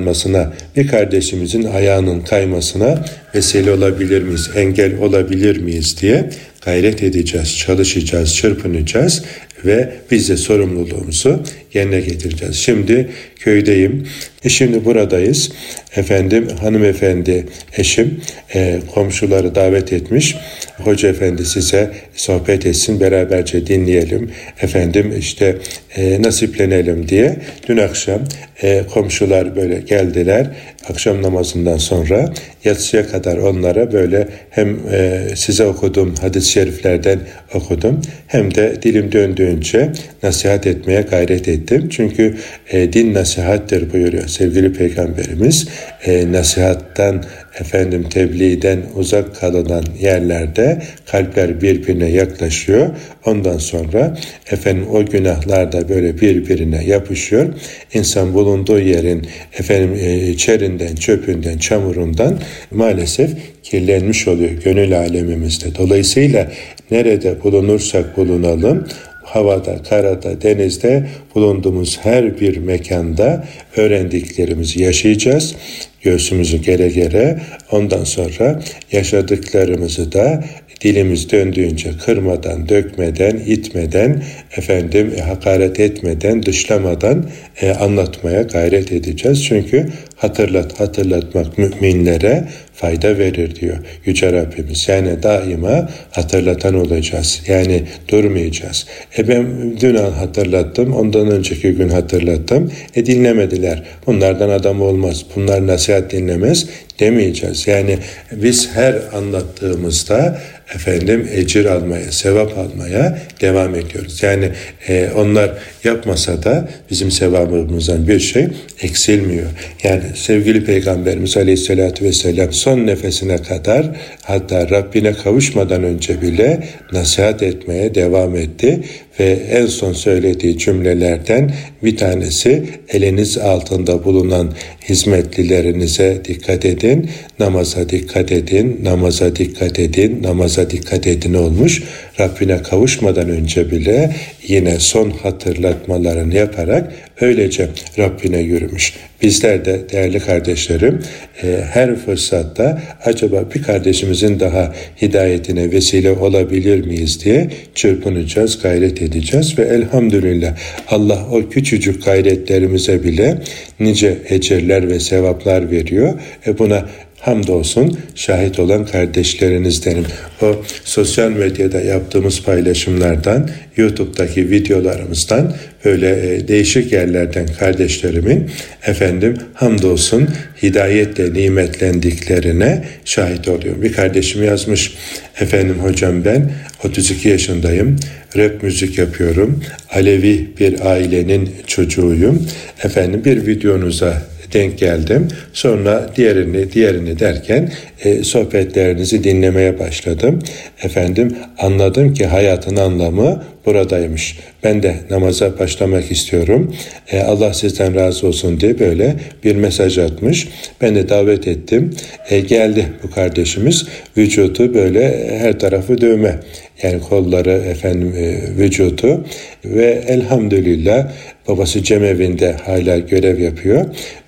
şuurlanmasına, 0.04 0.54
bir 0.76 0.88
kardeşimizin 0.88 1.64
ayağının 1.64 2.22
kaymasına 2.22 3.06
vesile 3.36 3.72
olabilir 3.72 4.22
miyiz, 4.22 4.50
engel 4.56 4.98
olabilir 4.98 5.58
miyiz 5.58 6.02
diye 6.02 6.30
gayret 6.66 7.04
edeceğiz, 7.04 7.58
çalışacağız, 7.58 8.36
çırpınacağız 8.36 9.24
ve 9.66 9.90
biz 10.12 10.30
de 10.30 10.38
sorumluluğumuzu 10.38 11.44
yerine 11.74 12.02
getireceğiz. 12.02 12.56
Şimdi 12.56 13.10
köydeyim. 13.40 14.08
E 14.44 14.50
şimdi 14.50 14.86
buradayız. 14.86 15.52
Efendim 15.96 16.48
hanımefendi 16.62 17.46
eşim 17.78 18.22
e, 18.56 18.80
komşuları 18.94 19.56
davet 19.56 19.94
etmiş. 19.94 20.36
Hoca 20.78 21.10
efendi 21.10 21.46
size 21.46 21.92
sohbet 22.16 22.66
etsin 22.66 23.00
beraberce 23.00 23.68
dinleyelim. 23.68 24.32
Efendim 24.62 25.14
işte 25.20 25.58
e, 25.96 26.22
nasiplenelim 26.22 27.08
diye. 27.08 27.36
Dün 27.68 27.78
akşam 27.78 28.20
e, 28.64 28.84
komşular 28.94 29.56
böyle 29.56 29.80
geldiler. 29.80 30.48
Akşam 30.90 31.22
namazından 31.22 31.78
sonra 31.78 32.34
yatsıya 32.66 33.08
kadar 33.08 33.38
onlara 33.38 33.92
böyle 33.92 34.28
hem 34.50 34.80
e, 34.92 35.22
size 35.36 35.66
okudum 35.66 36.16
hadis-i 36.22 36.52
şeriflerden 36.52 37.20
okudum 37.54 38.02
hem 38.28 38.56
de 38.56 38.76
dilim 38.84 39.12
döndüğünce 39.12 39.92
nasihat 40.24 40.68
etmeye 40.68 41.02
gayret 41.02 41.48
ettim. 41.48 41.90
Çünkü 41.90 42.38
e, 42.72 42.94
din 42.94 43.14
nasihattir 43.14 43.94
buyuruyor 43.94 44.28
sevgili 44.28 44.74
peygamberimiz. 44.74 45.68
E, 46.06 46.32
nasihattan 46.32 47.24
efendim 47.60 48.10
tebliğden 48.10 48.80
uzak 48.96 49.36
kalınan 49.36 49.84
yerlerde 50.00 50.82
kalpler 51.12 51.62
birbirine 51.62 52.10
yaklaşıyor. 52.10 52.90
Ondan 53.26 53.58
sonra 53.58 54.18
efendim 54.52 54.86
o 54.92 55.06
günahlar 55.06 55.72
da 55.72 55.90
böyle 55.90 56.22
birbirine 56.22 56.86
yapışıyor. 56.86 57.54
İnsan 57.94 58.34
bulunduğu 58.34 58.80
yerin 58.80 59.28
efendim 59.60 59.98
e, 60.00 60.38
çerinden, 60.38 60.96
çöpünden, 60.96 61.58
çamurundan 61.58 62.40
maalesef 62.72 63.32
kirlenmiş 63.64 64.28
oluyor 64.28 64.52
gönül 64.52 64.98
alemimizde. 64.98 65.76
Dolayısıyla 65.76 66.52
nerede 66.92 67.44
bulunursak 67.44 68.18
bulunalım 68.18 68.88
havada, 69.34 69.84
karada, 69.90 70.42
denizde 70.42 71.08
bulunduğumuz 71.36 72.00
her 72.04 72.40
bir 72.40 72.58
mekanda 72.58 73.44
öğrendiklerimizi 73.78 74.84
yaşayacağız. 74.84 75.56
Göğsümüzü 76.02 76.58
gere 76.58 76.90
gere 76.90 77.42
ondan 77.72 78.04
sonra 78.04 78.60
yaşadıklarımızı 78.92 80.12
da 80.12 80.44
dilimiz 80.82 81.32
döndüğünce 81.32 81.92
kırmadan, 82.06 82.70
dökmeden, 82.70 83.38
itmeden, 83.38 84.24
efendim 84.58 85.14
e, 85.18 85.22
hakaret 85.22 85.80
etmeden, 85.80 86.44
dışlamadan 86.44 87.26
e, 87.62 87.72
anlatmaya 87.72 88.42
gayret 88.42 88.92
edeceğiz. 88.92 89.46
Çünkü 89.46 89.88
hatırlat, 90.16 90.80
hatırlatmak 90.80 91.58
müminlere 91.58 92.48
fayda 92.74 93.18
verir 93.18 93.56
diyor 93.56 93.78
Yüce 94.06 94.34
Rabbimiz. 94.34 94.88
Yani 94.88 95.24
daima 95.24 95.90
hatırlatan 96.12 96.76
olacağız. 96.76 97.42
Yani 97.48 97.84
durmayacağız. 98.08 98.86
E 99.18 99.28
ben 99.28 99.48
dün 99.82 99.96
hatırlattım, 99.96 100.94
ondan 100.94 101.32
önceki 101.32 101.72
gün 101.72 101.90
hatırlattım. 101.90 102.72
E 102.96 103.06
dinlemediler. 103.06 103.84
Bunlardan 104.08 104.50
adam 104.50 104.82
olmaz. 104.82 105.26
Bunlar 105.36 105.68
nasihat 105.68 106.12
dinlemez 106.12 106.66
demeyeceğiz. 107.00 107.68
Yani 107.68 107.98
biz 108.32 108.70
her 108.74 108.96
anlattığımızda 109.14 110.42
efendim 110.76 111.28
ecir 111.34 111.66
almaya, 111.66 112.12
sevap 112.12 112.58
almaya 112.58 113.18
devam 113.42 113.76
ediyoruz. 113.76 114.24
Yani 114.24 114.50
e, 114.88 115.10
onlar 115.16 115.52
yapmasa 115.84 116.44
da 116.44 116.70
bizim 116.92 117.12
sevabımızdan 117.12 118.08
bir 118.08 118.20
şey 118.20 118.48
eksilmiyor. 118.82 119.48
Yani 119.84 120.03
sevgili 120.16 120.66
Peygamberimiz 120.66 121.38
Aleyhisselatü 121.38 122.06
Vesselam 122.06 122.54
son 122.54 122.88
nefesine 122.88 123.38
kadar 123.38 123.90
hatta 124.22 124.70
Rabbine 124.70 125.14
kavuşmadan 125.14 125.84
önce 125.84 126.22
bile 126.22 126.64
nasihat 126.92 127.44
etmeye 127.44 127.96
devam 127.96 128.36
etti 128.36 128.84
ve 129.20 129.40
en 129.52 129.66
son 129.66 129.94
söylediği 129.94 130.58
cümlelerden 130.58 131.54
bir 131.84 131.98
tanesi 131.98 132.64
eliniz 132.90 133.38
altında 133.38 134.04
bulunan 134.04 134.54
hizmetlilerinize 134.90 136.22
dikkat 136.26 136.66
edin, 136.66 137.10
namaza 137.40 137.90
dikkat 137.90 138.32
edin, 138.32 138.80
namaza 138.84 139.36
dikkat 139.36 139.80
edin, 139.80 140.24
namaza 140.24 140.70
dikkat 140.70 141.08
edin 141.08 141.34
olmuş. 141.34 141.84
Rabbine 142.20 142.62
kavuşmadan 142.62 143.30
önce 143.30 143.72
bile 143.72 144.16
yine 144.48 144.80
son 144.80 145.10
hatırlatmalarını 145.10 146.36
yaparak 146.36 146.94
öylece 147.22 147.70
Rabbine 147.98 148.40
yürümüş. 148.40 148.94
Bizler 149.22 149.66
de 149.66 149.82
değerli 149.92 150.20
kardeşlerim 150.20 151.00
e, 151.44 151.60
her 151.72 151.96
fırsatta 151.96 152.82
acaba 153.06 153.46
bir 153.56 153.64
kardeşimizin 153.64 154.40
daha 154.40 154.74
hidayetine 155.02 155.72
vesile 155.72 156.12
olabilir 156.12 156.86
miyiz 156.86 157.26
diye 157.26 157.50
çırpınacağız, 157.76 158.62
gayret 158.62 159.02
edeceğiz 159.04 159.60
ve 159.60 159.64
elhamdülillah 159.64 160.56
Allah 160.90 161.28
o 161.32 161.50
küçücük 161.50 162.06
gayretlerimize 162.06 163.04
bile 163.04 163.38
nice 163.80 164.18
ecirler 164.30 164.90
ve 164.90 165.00
sevaplar 165.00 165.72
veriyor. 165.72 166.14
E 166.48 166.58
buna 166.58 166.90
hamdolsun 167.24 168.00
şahit 168.16 168.60
olan 168.60 168.86
kardeşlerinizdenim. 168.86 170.06
O 170.42 170.62
sosyal 170.84 171.32
medyada 171.32 171.82
yaptığımız 171.82 172.44
paylaşımlardan, 172.44 173.50
YouTube'daki 173.78 174.50
videolarımızdan 174.50 175.56
öyle 175.84 176.36
e, 176.36 176.48
değişik 176.48 176.92
yerlerden 176.92 177.48
kardeşlerimin 177.60 178.50
efendim 178.86 179.38
hamdolsun 179.54 180.30
hidayetle 180.64 181.34
nimetlendiklerine 181.34 182.84
şahit 183.06 183.48
oluyorum. 183.48 183.82
Bir 183.82 183.94
kardeşim 183.94 184.44
yazmış 184.44 184.94
efendim 185.40 185.76
hocam 185.80 186.26
ben 186.26 186.52
32 186.84 187.30
yaşındayım. 187.30 188.00
Rap 188.38 188.64
müzik 188.64 188.98
yapıyorum. 188.98 189.64
Alevi 189.92 190.50
bir 190.60 190.92
ailenin 190.92 191.50
çocuğuyum. 191.68 192.48
Efendim 192.84 193.22
bir 193.26 193.48
videonuza 193.48 194.33
denk 194.54 194.78
geldim. 194.78 195.28
Sonra 195.54 196.10
diğerini 196.16 196.72
diğerini 196.72 197.20
derken 197.20 197.72
e, 198.04 198.24
sohbetlerinizi 198.24 199.24
dinlemeye 199.24 199.80
başladım. 199.80 200.40
Efendim 200.84 201.38
anladım 201.58 202.14
ki 202.14 202.26
hayatın 202.26 202.76
anlamı 202.76 203.44
buradaymış. 203.66 204.40
Ben 204.64 204.84
de 204.84 204.96
namaza 205.10 205.60
başlamak 205.60 206.12
istiyorum. 206.12 206.76
E, 207.12 207.20
Allah 207.20 207.54
sizden 207.54 207.96
razı 207.96 208.28
olsun 208.28 208.60
diye 208.60 208.80
böyle 208.80 209.16
bir 209.44 209.56
mesaj 209.56 209.98
atmış. 209.98 210.48
Ben 210.82 210.96
de 210.96 211.10
davet 211.10 211.48
ettim. 211.48 211.94
E, 212.30 212.40
geldi 212.40 212.86
bu 213.04 213.12
kardeşimiz. 213.12 213.86
Vücudu 214.18 214.74
böyle 214.74 215.30
her 215.40 215.60
tarafı 215.60 216.02
dövme. 216.02 216.40
Yani 216.84 217.02
kolları 217.02 217.52
efendim 217.52 218.14
e, 218.18 218.58
vücudu 218.58 219.26
ve 219.66 220.04
elhamdülillah 220.08 221.12
babası 221.48 221.84
cemevinde 221.84 222.52
hala 222.52 222.98
görev 222.98 223.40
yapıyor 223.40 223.86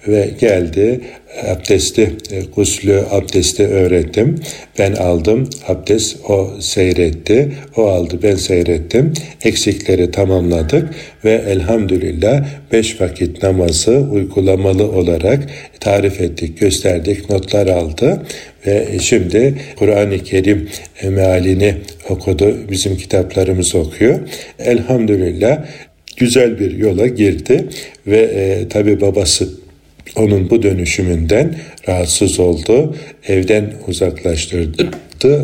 ve 0.07 0.29
geldi 0.39 1.01
abdesti, 1.43 2.13
e, 2.31 2.41
guslü 2.55 3.03
abdesti 3.11 3.67
öğrettim. 3.67 4.35
Ben 4.79 4.93
aldım 4.93 5.49
abdest, 5.67 6.17
o 6.29 6.51
seyretti. 6.59 7.51
O 7.77 7.87
aldı, 7.87 8.19
ben 8.23 8.35
seyrettim. 8.35 9.13
Eksikleri 9.43 10.11
tamamladık 10.11 10.89
ve 11.25 11.43
elhamdülillah 11.47 12.45
beş 12.71 13.01
vakit 13.01 13.43
namazı 13.43 13.91
uygulamalı 13.91 14.91
olarak 14.91 15.49
tarif 15.79 16.21
ettik, 16.21 16.59
gösterdik, 16.59 17.29
notlar 17.29 17.67
aldı 17.67 18.21
ve 18.67 18.87
şimdi 19.01 19.55
Kur'an-ı 19.75 20.19
Kerim 20.19 20.69
mealini 21.03 21.73
okudu, 22.09 22.55
bizim 22.71 22.97
kitaplarımızı 22.97 23.77
okuyor. 23.77 24.19
Elhamdülillah 24.59 25.65
güzel 26.17 26.59
bir 26.59 26.77
yola 26.77 27.07
girdi 27.07 27.65
ve 28.07 28.19
e, 28.19 28.67
tabi 28.69 29.01
babası 29.01 29.64
onun 30.15 30.49
bu 30.49 30.63
dönüşümünden 30.63 31.55
rahatsız 31.87 32.39
oldu. 32.39 32.95
Evden 33.27 33.73
uzaklaştırdı. 33.87 34.89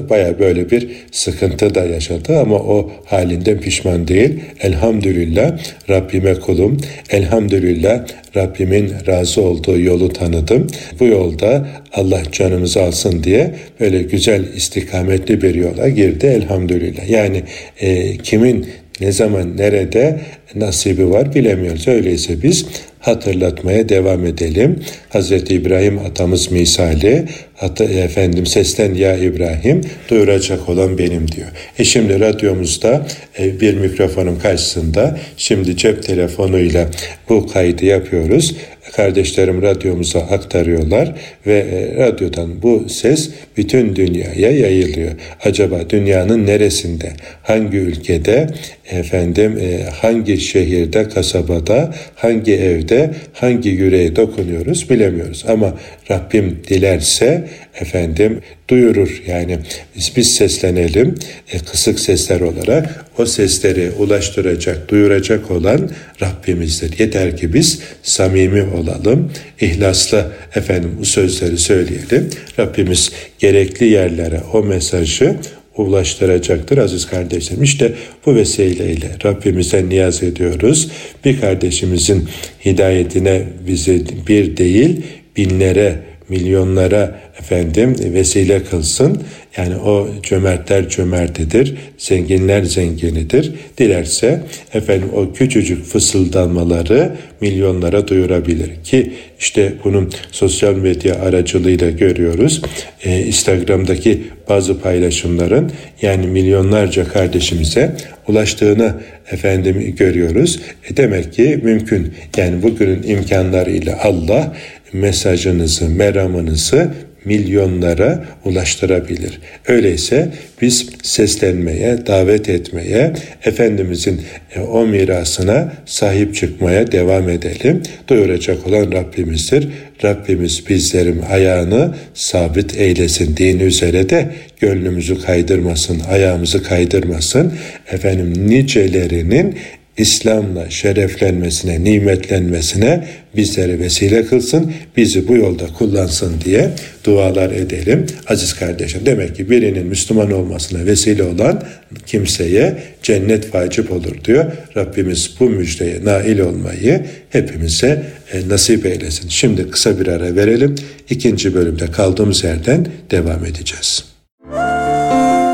Baya 0.09 0.39
böyle 0.39 0.71
bir 0.71 0.87
sıkıntı 1.11 1.75
da 1.75 1.85
yaşadı 1.85 2.39
ama 2.39 2.55
o 2.55 2.91
halinden 3.05 3.59
pişman 3.59 4.07
değil. 4.07 4.39
Elhamdülillah 4.59 5.59
Rabbime 5.89 6.33
kulum. 6.33 6.77
Elhamdülillah 7.09 8.05
Rabbimin 8.35 8.93
razı 9.07 9.41
olduğu 9.41 9.79
yolu 9.79 10.13
tanıdım. 10.13 10.67
Bu 10.99 11.05
yolda 11.05 11.67
Allah 11.93 12.21
canımızı 12.31 12.81
alsın 12.81 13.23
diye 13.23 13.55
böyle 13.79 14.01
güzel 14.01 14.53
istikametli 14.55 15.41
bir 15.41 15.55
yola 15.55 15.89
girdi 15.89 16.25
elhamdülillah. 16.25 17.09
Yani 17.09 17.43
e, 17.79 18.17
kimin 18.17 18.67
ne 19.01 19.11
zaman 19.11 19.57
nerede 19.57 20.19
nasibi 20.55 21.09
var 21.09 21.35
bilemiyoruz. 21.35 21.87
Öyleyse 21.87 22.43
biz 22.43 22.65
hatırlatmaya 23.01 23.89
devam 23.89 24.25
edelim. 24.25 24.79
Hz. 25.13 25.31
İbrahim 25.31 25.99
atamız 25.99 26.51
misali 26.51 27.25
hatta 27.55 27.83
efendim 27.83 28.45
sesten 28.45 28.93
ya 28.93 29.17
İbrahim 29.17 29.81
duyuracak 30.09 30.69
olan 30.69 30.97
benim 30.97 31.31
diyor. 31.31 31.47
E 31.79 31.83
şimdi 31.83 32.19
radyomuzda 32.19 33.07
e, 33.39 33.59
bir 33.59 33.73
mikrofonun 33.73 34.39
karşısında 34.39 35.19
şimdi 35.37 35.77
cep 35.77 36.03
telefonuyla 36.03 36.87
bu 37.29 37.47
kaydı 37.47 37.85
yapıyoruz. 37.85 38.55
Kardeşlerim 38.95 39.61
radyomuza 39.61 40.19
aktarıyorlar 40.19 41.13
ve 41.47 41.59
e, 41.59 41.95
radyodan 41.97 42.61
bu 42.61 42.89
ses 42.89 43.29
bütün 43.57 43.95
dünyaya 43.95 44.51
yayılıyor. 44.51 45.11
Acaba 45.43 45.89
dünyanın 45.89 46.45
neresinde, 46.45 47.11
hangi 47.43 47.77
ülkede, 47.77 48.47
efendim 48.91 49.57
e, 49.61 49.83
hangi 49.83 50.37
şehirde, 50.37 51.09
kasabada, 51.09 51.93
hangi 52.15 52.53
evde, 52.53 53.11
hangi 53.33 53.69
yüreğe 53.69 54.15
dokunuyoruz 54.15 54.89
bilemiyoruz. 54.89 55.45
Ama 55.47 55.77
Rabbim 56.11 56.59
dilerse 56.67 57.47
efendim 57.79 58.41
duyurur. 58.69 59.21
Yani 59.27 59.59
biz, 59.95 60.11
biz 60.15 60.35
seslenelim 60.35 61.15
e, 61.51 61.59
kısık 61.59 61.99
sesler 61.99 62.41
olarak 62.41 63.05
o 63.17 63.25
sesleri 63.25 63.91
ulaştıracak, 63.91 64.89
duyuracak 64.89 65.51
olan 65.51 65.89
Rabbimizdir. 66.21 66.99
Yeter 66.99 67.37
ki 67.37 67.53
biz 67.53 67.79
samimi 68.03 68.63
olalım, 68.63 69.31
ihlasla 69.61 70.31
efendim 70.55 70.91
bu 70.99 71.05
sözleri 71.05 71.57
söyleyelim. 71.57 72.29
Rabbimiz 72.59 73.11
gerekli 73.39 73.85
yerlere 73.85 74.41
o 74.53 74.63
mesajı 74.63 75.35
ulaştıracaktır 75.77 76.77
aziz 76.77 77.07
kardeşlerim. 77.07 77.63
İşte 77.63 77.93
bu 78.25 78.35
vesileyle 78.35 79.09
Rabbimize 79.25 79.89
niyaz 79.89 80.23
ediyoruz. 80.23 80.91
Bir 81.25 81.41
kardeşimizin 81.41 82.29
hidayetine 82.65 83.43
bizi 83.67 84.05
bir 84.27 84.57
değil 84.57 85.01
binlere 85.37 86.10
milyonlara 86.29 87.21
efendim 87.39 87.95
vesile 88.13 88.63
kılsın. 88.63 89.21
Yani 89.57 89.75
o 89.75 90.07
cömertler 90.23 90.89
cömertidir, 90.89 91.75
zenginler 91.97 92.63
zenginidir. 92.63 93.51
Dilerse 93.77 94.41
efendim 94.73 95.09
o 95.15 95.33
küçücük 95.33 95.85
fısıldanmaları 95.85 97.15
milyonlara 97.41 98.07
duyurabilir 98.07 98.83
ki 98.83 99.13
işte 99.39 99.73
bunun 99.83 100.11
sosyal 100.31 100.75
medya 100.75 101.15
aracılığıyla 101.15 101.89
görüyoruz. 101.89 102.61
Ee, 103.03 103.19
Instagram'daki 103.19 104.23
bazı 104.49 104.79
paylaşımların 104.79 105.71
yani 106.01 106.27
milyonlarca 106.27 107.07
kardeşimize 107.07 107.95
ulaştığını 108.27 108.95
efendim 109.31 109.95
görüyoruz. 109.97 110.59
E 110.89 110.97
demek 110.97 111.33
ki 111.33 111.59
mümkün. 111.63 112.13
Yani 112.37 112.63
bugünün 112.63 113.03
imkanlarıyla 113.03 113.99
Allah 114.03 114.53
mesajınızı, 114.93 115.89
meramınızı 115.89 116.91
milyonlara 117.25 118.25
ulaştırabilir. 118.45 119.39
Öyleyse 119.67 120.31
biz 120.61 120.89
seslenmeye, 121.03 122.07
davet 122.07 122.49
etmeye, 122.49 123.13
Efendimizin 123.45 124.21
e, 124.55 124.59
o 124.59 124.87
mirasına 124.87 125.73
sahip 125.85 126.35
çıkmaya 126.35 126.91
devam 126.91 127.29
edelim. 127.29 127.83
Duyuracak 128.07 128.67
olan 128.67 128.91
Rabbimizdir. 128.91 129.67
Rabbimiz 130.03 130.69
bizlerin 130.69 131.21
ayağını 131.29 131.95
sabit 132.13 132.77
eylesin. 132.77 133.37
Dini 133.37 133.63
üzere 133.63 134.09
de 134.09 134.29
gönlümüzü 134.59 135.21
kaydırmasın, 135.21 135.99
ayağımızı 136.09 136.63
kaydırmasın. 136.63 137.53
Efendim 137.91 138.33
nicelerinin 138.47 139.57
İslam'la 139.97 140.69
şereflenmesine, 140.69 141.83
nimetlenmesine 141.83 143.07
bizleri 143.35 143.79
vesile 143.79 144.25
kılsın, 144.25 144.73
bizi 144.97 145.27
bu 145.27 145.35
yolda 145.35 145.67
kullansın 145.67 146.33
diye 146.45 146.69
dualar 147.03 147.51
edelim. 147.51 148.05
Aziz 148.27 148.53
kardeşim 148.53 149.01
demek 149.05 149.35
ki 149.35 149.49
birinin 149.49 149.87
Müslüman 149.87 150.31
olmasına 150.31 150.85
vesile 150.85 151.23
olan 151.23 151.63
kimseye 152.05 152.77
cennet 153.03 153.55
vacip 153.55 153.91
olur 153.91 154.23
diyor. 154.25 154.45
Rabbimiz 154.77 155.31
bu 155.39 155.49
müjdeye 155.49 156.05
nail 156.05 156.39
olmayı 156.39 157.05
hepimize 157.29 158.03
e, 158.33 158.49
nasip 158.49 158.85
eylesin. 158.85 159.29
Şimdi 159.29 159.69
kısa 159.69 159.99
bir 159.99 160.07
ara 160.07 160.35
verelim. 160.35 160.75
İkinci 161.09 161.53
bölümde 161.53 161.91
kaldığımız 161.91 162.43
yerden 162.43 162.87
devam 163.11 163.45
edeceğiz. 163.45 164.05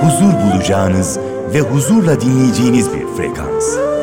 Huzur 0.02 0.34
bulacağınız 0.34 1.18
ve 1.54 1.60
huzurla 1.60 2.22
dinleyeceğiniz 2.22 2.86
bir 2.88 3.18
frekans. 3.18 3.97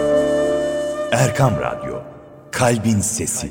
Erkam 1.14 1.54
Radyo, 1.60 2.02
Kalbin 2.50 3.00
Sesi. 3.00 3.48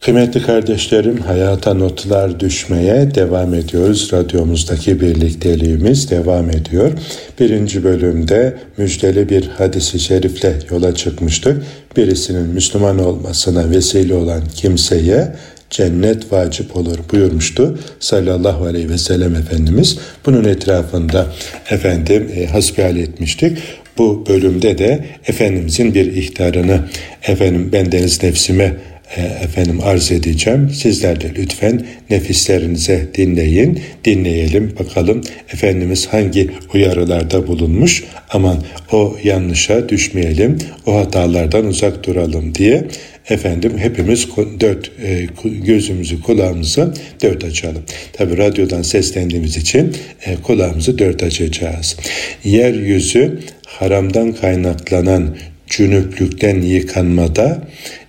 Kıymetli 0.00 0.42
kardeşlerim, 0.42 1.18
hayata 1.18 1.74
notlar 1.74 2.40
düşmeye 2.40 3.14
devam 3.14 3.54
ediyoruz. 3.54 4.12
Radyomuzdaki 4.12 5.00
birlikteliğimiz 5.00 6.10
devam 6.10 6.50
ediyor. 6.50 6.92
Birinci 7.40 7.84
bölümde 7.84 8.58
müjdeli 8.76 9.28
bir 9.28 9.46
hadisi 9.48 10.00
şerifle 10.00 10.58
yola 10.70 10.94
çıkmıştık. 10.94 11.62
Birisinin 11.96 12.48
Müslüman 12.48 12.98
olmasına 12.98 13.70
vesile 13.70 14.14
olan 14.14 14.42
kimseye 14.54 15.34
cennet 15.70 16.32
vacip 16.32 16.76
olur 16.76 16.98
buyurmuştu 17.12 17.78
sallallahu 18.00 18.64
aleyhi 18.64 18.90
ve 18.90 18.98
sellem 18.98 19.34
Efendimiz. 19.34 19.98
Bunun 20.26 20.44
etrafında 20.44 21.26
efendim 21.70 22.30
e, 22.36 22.46
hasbihal 22.46 22.96
etmiştik. 22.96 23.58
Bu 23.98 24.26
bölümde 24.28 24.78
de 24.78 25.04
Efendimizin 25.26 25.94
bir 25.94 26.12
ihtarını 26.12 26.80
efendim 27.22 27.72
bendeniz 27.72 28.22
nefsime 28.22 28.74
e, 29.16 29.22
efendim 29.44 29.80
arz 29.82 30.12
edeceğim. 30.12 30.70
Sizler 30.70 31.20
de 31.20 31.30
lütfen 31.38 31.86
nefislerinize 32.10 33.08
dinleyin, 33.14 33.80
dinleyelim 34.04 34.74
bakalım 34.78 35.20
Efendimiz 35.52 36.06
hangi 36.06 36.50
uyarılarda 36.74 37.46
bulunmuş. 37.46 38.04
Aman 38.30 38.62
o 38.92 39.16
yanlışa 39.24 39.88
düşmeyelim, 39.88 40.58
o 40.86 40.96
hatalardan 40.96 41.66
uzak 41.66 42.06
duralım 42.06 42.54
diye 42.54 42.84
efendim 43.28 43.78
hepimiz 43.78 44.28
dört 44.60 44.90
e, 45.02 45.26
gözümüzü 45.66 46.20
kulağımızı 46.20 46.94
dört 47.22 47.44
açalım. 47.44 47.82
Tabi 48.12 48.36
radyodan 48.36 48.82
seslendiğimiz 48.82 49.56
için 49.56 49.96
e, 50.26 50.34
kulağımızı 50.36 50.98
dört 50.98 51.22
açacağız. 51.22 51.96
Yeryüzü 52.44 53.38
haramdan 53.66 54.32
kaynaklanan 54.32 55.36
cünüplükten 55.66 56.60
yıkanmada 56.60 57.68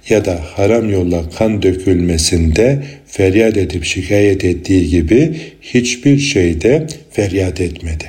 ya 0.10 0.25
da 0.25 0.39
haram 0.54 0.89
yolla 0.89 1.30
kan 1.30 1.62
dökülmesinde 1.62 2.84
feryat 3.08 3.58
edip 3.58 3.86
şikayet 3.86 4.45
ettiği 4.45 4.89
gibi 4.89 5.36
hiçbir 5.62 6.19
şeyde 6.19 6.88
feryat 7.12 7.62
etmedi. 7.62 8.06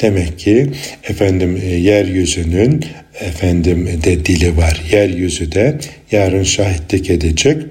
Demek 0.00 0.38
ki 0.38 0.66
efendim 1.08 1.60
e, 1.64 1.66
yeryüzünün 1.66 2.84
efendim 3.20 4.00
de 4.04 4.24
dili 4.24 4.56
var. 4.56 4.82
Yeryüzü 4.92 5.52
de 5.52 5.78
yarın 6.12 6.42
şahitlik 6.42 7.10
edecek 7.10 7.62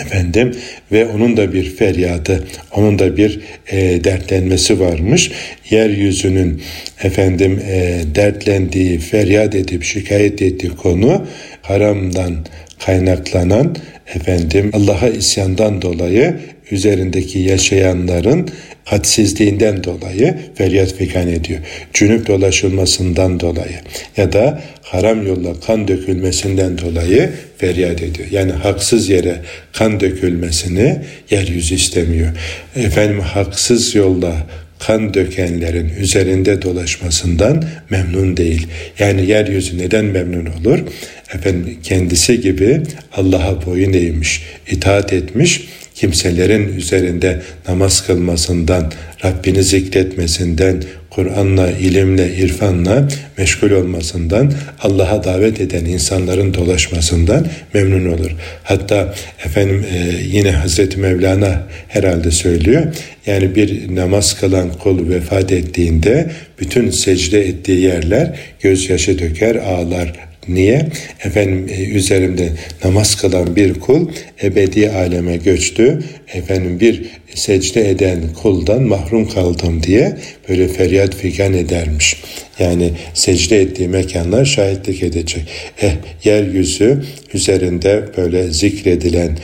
efendim 0.00 0.56
ve 0.92 1.06
onun 1.06 1.36
da 1.36 1.52
bir 1.52 1.76
feryadı, 1.76 2.44
onun 2.74 2.98
da 2.98 3.16
bir 3.16 3.40
e, 3.70 4.04
dertlenmesi 4.04 4.80
varmış. 4.80 5.30
Yeryüzünün 5.70 6.62
efendim 7.02 7.62
e, 7.68 8.00
dertlendiği, 8.14 8.98
feryat 8.98 9.54
edip 9.54 9.84
şikayet 9.84 10.42
ettiği 10.42 10.68
konu 10.68 11.26
haramdan 11.62 12.46
kaynaklanan 12.86 13.76
efendim 14.14 14.70
Allah'a 14.74 15.08
isyandan 15.08 15.82
dolayı 15.82 16.36
üzerindeki 16.70 17.38
yaşayanların 17.38 18.48
hadsizliğinden 18.84 19.84
dolayı 19.84 20.36
feryat 20.54 20.94
figan 20.94 21.28
ediyor. 21.28 21.60
Cünüp 21.94 22.26
dolaşılmasından 22.26 23.40
dolayı 23.40 23.80
ya 24.16 24.32
da 24.32 24.62
haram 24.82 25.26
yolla 25.26 25.60
kan 25.60 25.88
dökülmesinden 25.88 26.78
dolayı 26.78 27.30
feryat 27.58 28.02
ediyor. 28.02 28.28
Yani 28.30 28.52
haksız 28.52 29.08
yere 29.08 29.36
kan 29.72 30.00
dökülmesini 30.00 30.98
yeryüzü 31.30 31.74
istemiyor. 31.74 32.28
Efendim 32.76 33.20
haksız 33.20 33.94
yolla 33.94 34.36
kan 34.78 35.14
dökenlerin 35.14 35.88
üzerinde 35.88 36.62
dolaşmasından 36.62 37.64
memnun 37.90 38.36
değil. 38.36 38.66
Yani 38.98 39.26
yeryüzü 39.26 39.78
neden 39.78 40.04
memnun 40.04 40.46
olur? 40.46 40.78
Efendim 41.34 41.78
kendisi 41.82 42.40
gibi 42.40 42.80
Allah'a 43.12 43.66
boyun 43.66 43.92
eğmiş, 43.92 44.42
itaat 44.70 45.12
etmiş, 45.12 45.68
kimselerin 45.94 46.76
üzerinde 46.76 47.42
namaz 47.68 48.06
kılmasından, 48.06 48.92
Rabbini 49.24 49.62
zikretmesinden, 49.62 50.82
Kur'an'la, 51.10 51.70
ilimle, 51.70 52.34
irfanla 52.34 53.08
meşgul 53.38 53.70
olmasından, 53.70 54.52
Allah'a 54.82 55.24
davet 55.24 55.60
eden 55.60 55.84
insanların 55.84 56.54
dolaşmasından 56.54 57.46
memnun 57.74 58.12
olur. 58.12 58.30
Hatta 58.62 59.14
efendim 59.44 59.84
e, 59.94 60.22
yine 60.24 60.50
Hazreti 60.50 61.00
Mevlana 61.00 61.62
herhalde 61.88 62.30
söylüyor. 62.30 62.82
Yani 63.26 63.54
bir 63.54 63.96
namaz 63.96 64.40
kılan 64.40 64.72
kul 64.72 65.10
vefat 65.10 65.52
ettiğinde 65.52 66.30
bütün 66.60 66.90
secde 66.90 67.48
ettiği 67.48 67.80
yerler 67.80 68.38
gözyaşı 68.60 69.18
döker, 69.18 69.56
ağlar, 69.56 70.27
Niye? 70.48 70.88
Efendim 71.24 71.66
e, 71.70 71.84
üzerimde 71.84 72.52
namaz 72.84 73.14
kılan 73.14 73.56
bir 73.56 73.74
kul 73.74 74.08
ebedi 74.42 74.90
aleme 74.90 75.36
göçtü. 75.36 76.02
Efendim 76.34 76.80
bir 76.80 77.02
secde 77.34 77.90
eden 77.90 78.20
kuldan 78.42 78.82
mahrum 78.82 79.28
kaldım 79.28 79.82
diye 79.82 80.16
böyle 80.48 80.68
feryat 80.68 81.14
figan 81.14 81.54
edermiş. 81.54 82.16
Yani 82.58 82.92
secde 83.14 83.60
ettiği 83.60 83.88
mekanlar 83.88 84.44
şahitlik 84.44 85.02
edecek. 85.02 85.48
Eh 85.82 85.92
yeryüzü 86.24 87.02
üzerinde 87.34 88.04
böyle 88.16 88.52
zikredilen 88.52 89.38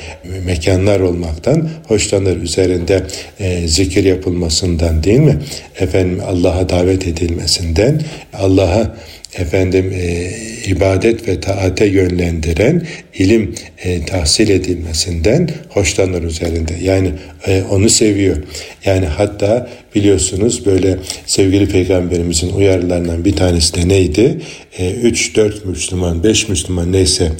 mekanlar 0.47 1.01
olmaktan 1.01 1.69
hoşlanır. 1.89 2.43
Üzerinde 2.43 3.03
e, 3.41 3.69
zikir 3.69 4.05
yapılmasından 4.05 5.05
değil 5.05 5.19
mi? 5.19 5.39
Efendim 5.81 6.21
Allah'a 6.27 6.69
davet 6.69 7.09
edilmesinden, 7.09 8.03
Allah'a 8.33 8.97
efendim 9.39 9.93
e, 9.93 10.31
ibadet 10.67 11.29
ve 11.29 11.41
taate 11.41 11.87
yönlendiren 11.87 12.87
ilim 13.19 13.55
e, 13.85 14.05
tahsil 14.05 14.49
edilmesinden 14.49 15.51
hoşlanır 15.69 16.23
üzerinde. 16.23 16.73
Yani 16.83 17.11
e, 17.47 17.63
onu 17.71 17.89
seviyor. 17.89 18.37
Yani 18.85 19.07
hatta 19.07 19.69
biliyorsunuz 19.95 20.67
böyle 20.67 20.99
sevgili 21.27 21.69
peygamberimizin 21.69 22.53
uyarılarından 22.53 23.25
bir 23.25 23.37
tanesi 23.37 23.75
de 23.75 23.89
neydi? 23.89 24.41
3-4 24.79 25.65
e, 25.65 25.69
Müslüman, 25.69 26.25
5 26.25 26.49
Müslüman 26.49 26.93
neyse 26.93 27.33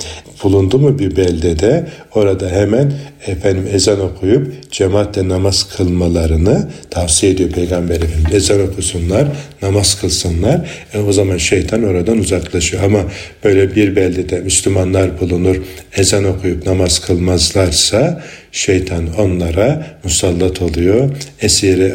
bulundu 0.43 0.79
mu 0.79 0.99
bir 0.99 1.17
beldede 1.17 1.87
orada 2.15 2.51
hemen 2.51 2.93
efendim 3.27 3.69
ezan 3.73 4.01
okuyup 4.01 4.71
cemaatle 4.71 5.29
namaz 5.29 5.69
kılmalarını 5.77 6.69
tavsiye 6.91 7.33
ediyor 7.33 7.51
Peygamber 7.51 7.97
Efendimiz. 7.97 8.35
Ezan 8.35 8.61
okusunlar, 8.61 9.29
namaz 9.63 10.01
kılsınlar. 10.01 10.71
E, 10.95 10.99
o 10.99 11.13
zaman 11.13 11.37
şeytan 11.39 11.83
oradan 11.83 12.19
uzaklaşıyor. 12.19 12.83
Ama 12.83 13.05
böyle 13.45 13.75
bir 13.75 13.97
beldede 13.97 14.41
Müslümanlar 14.41 15.21
bulunur, 15.21 15.57
ezan 15.97 16.25
okuyup 16.25 16.67
namaz 16.67 17.01
kılmazlarsa 17.01 18.25
şeytan 18.55 19.15
onlara 19.19 19.87
musallat 20.05 20.63
oluyor, 20.63 21.11
esiri, 21.43 21.95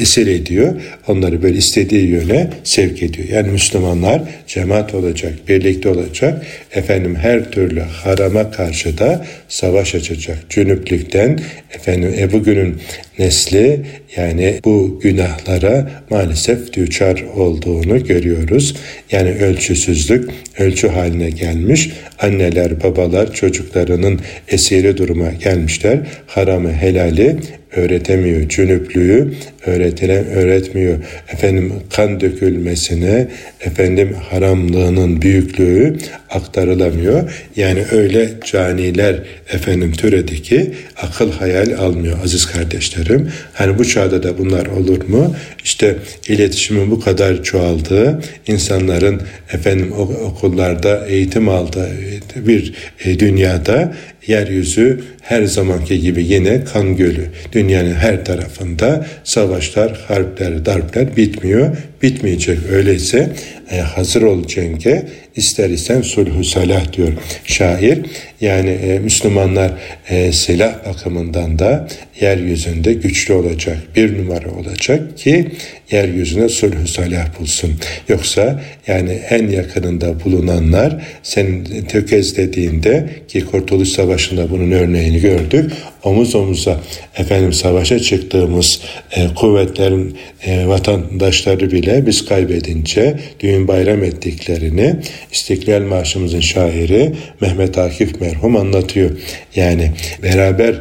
esir 0.00 0.26
ediyor. 0.26 0.74
Onları 1.08 1.42
böyle 1.42 1.58
istediği 1.58 2.08
yöne 2.08 2.50
sevk 2.64 3.02
ediyor. 3.02 3.28
Yani 3.28 3.48
Müslümanlar 3.48 4.22
cemaat 4.46 4.94
olacak, 4.94 5.34
birlikte 5.48 5.88
olacak. 5.88 6.46
Efendim 6.72 7.16
her 7.16 7.50
türlü 7.50 7.80
harama 7.80 8.50
karşı 8.50 8.98
da 8.98 9.26
savaş 9.48 9.94
açacak. 9.94 10.38
Cünüplükten 10.50 11.40
efendim 11.74 12.14
e 12.18 12.32
bugünün 12.32 12.76
nesli 13.18 13.80
yani 14.16 14.60
bu 14.64 15.00
günahlara 15.02 15.90
maalesef 16.10 16.72
düçar 16.72 17.24
olduğunu 17.36 18.04
görüyoruz. 18.04 18.76
Yani 19.12 19.30
ölçüsüzlük 19.30 20.30
ölçü 20.58 20.88
haline 20.88 21.30
gelmiş. 21.30 21.90
Anneler, 22.18 22.82
babalar 22.82 23.32
çocuklarının 23.34 24.20
esiri 24.48 24.96
duruma 24.96 25.32
gelmişler. 25.32 25.97
Haramı, 26.26 26.72
helali 26.72 27.36
öğretemiyor. 27.76 28.48
Cünüplüğü 28.48 29.34
öğretilen 29.66 30.26
öğretmiyor. 30.26 30.98
Efendim 31.32 31.72
kan 31.90 32.20
dökülmesine, 32.20 33.28
efendim 33.60 34.16
haramlığının 34.30 35.22
büyüklüğü 35.22 35.96
aktarılamıyor. 36.30 37.46
Yani 37.56 37.84
öyle 37.92 38.28
caniler 38.44 39.16
efendim 39.52 39.92
türedi 39.92 40.42
ki 40.42 40.70
akıl 40.96 41.32
hayal 41.32 41.78
almıyor 41.78 42.18
aziz 42.24 42.46
kardeşlerim. 42.46 43.28
Hani 43.52 43.78
bu 43.78 43.84
çağda 43.84 44.22
da 44.22 44.38
bunlar 44.38 44.66
olur 44.66 45.08
mu? 45.08 45.36
İşte 45.64 45.96
iletişimin 46.28 46.90
bu 46.90 47.00
kadar 47.00 47.42
çoğaldığı, 47.42 48.20
insanların 48.46 49.22
efendim 49.52 49.92
okullarda 50.24 51.06
eğitim 51.06 51.48
aldığı 51.48 51.88
bir 52.36 52.74
e, 53.04 53.18
dünyada 53.18 53.94
yeryüzü 54.26 55.00
her 55.20 55.42
zamanki 55.42 56.00
gibi 56.00 56.24
yine 56.24 56.64
kan 56.64 56.96
gölü. 56.96 57.26
Dünyanın 57.58 57.94
her 57.94 58.24
tarafında 58.24 59.06
savaşlar, 59.24 60.04
harpler, 60.08 60.66
darplar 60.66 61.16
bitmiyor, 61.16 61.76
bitmeyecek. 62.02 62.58
Öyleyse 62.70 63.32
e, 63.70 63.78
hazır 63.78 64.22
ol 64.22 64.46
cenge, 64.46 65.02
ister 65.36 65.70
isen 65.70 66.02
sulhu 66.02 66.44
salah 66.44 66.92
diyor 66.92 67.12
şair. 67.44 67.98
Yani 68.40 68.70
e, 68.70 68.98
Müslümanlar 68.98 69.70
e, 70.08 70.32
silah 70.32 70.86
bakımından 70.86 71.58
da 71.58 71.88
yeryüzünde 72.20 72.92
güçlü 72.92 73.34
olacak, 73.34 73.78
bir 73.96 74.18
numara 74.18 74.50
olacak 74.50 75.18
ki 75.18 75.48
yeryüzüne 75.90 76.48
sulhu 76.48 76.88
salah 76.88 77.40
bulsun. 77.40 77.74
Yoksa 78.08 78.62
yani 78.86 79.10
en 79.30 79.48
yakınında 79.48 80.24
bulunanlar 80.24 81.06
sen 81.22 81.64
tökezlediğinde 81.88 83.08
ki 83.28 83.44
Kurtuluş 83.44 83.88
Savaşı'nda 83.88 84.50
bunun 84.50 84.70
örneğini 84.70 85.20
gördük. 85.20 85.72
Omuz 86.08 86.34
omuza 86.34 86.80
efendim 87.16 87.52
savaşa 87.52 87.98
çıktığımız 87.98 88.80
e, 89.16 89.26
kuvvetlerin 89.34 90.16
e, 90.46 90.66
vatandaşları 90.66 91.70
bile 91.70 92.06
biz 92.06 92.24
kaybedince 92.24 93.18
düğün 93.40 93.68
bayram 93.68 94.04
ettiklerini 94.04 94.96
İstiklal 95.32 95.82
Marşımızın 95.82 96.40
şairi 96.40 97.12
Mehmet 97.40 97.78
Akif 97.78 98.20
merhum 98.20 98.56
anlatıyor. 98.56 99.10
Yani 99.56 99.92
beraber 100.22 100.74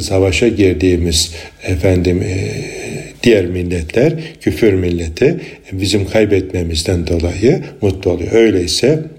savaşa 0.00 0.48
girdiğimiz 0.48 1.32
efendim 1.64 2.22
e, 2.22 2.36
diğer 3.22 3.46
milletler 3.46 4.12
küfür 4.40 4.72
milleti 4.72 5.40
bizim 5.72 6.08
kaybetmemizden 6.08 7.06
dolayı 7.06 7.62
mutlu 7.80 8.10
oluyor. 8.10 8.32
Öyleyse 8.32 9.15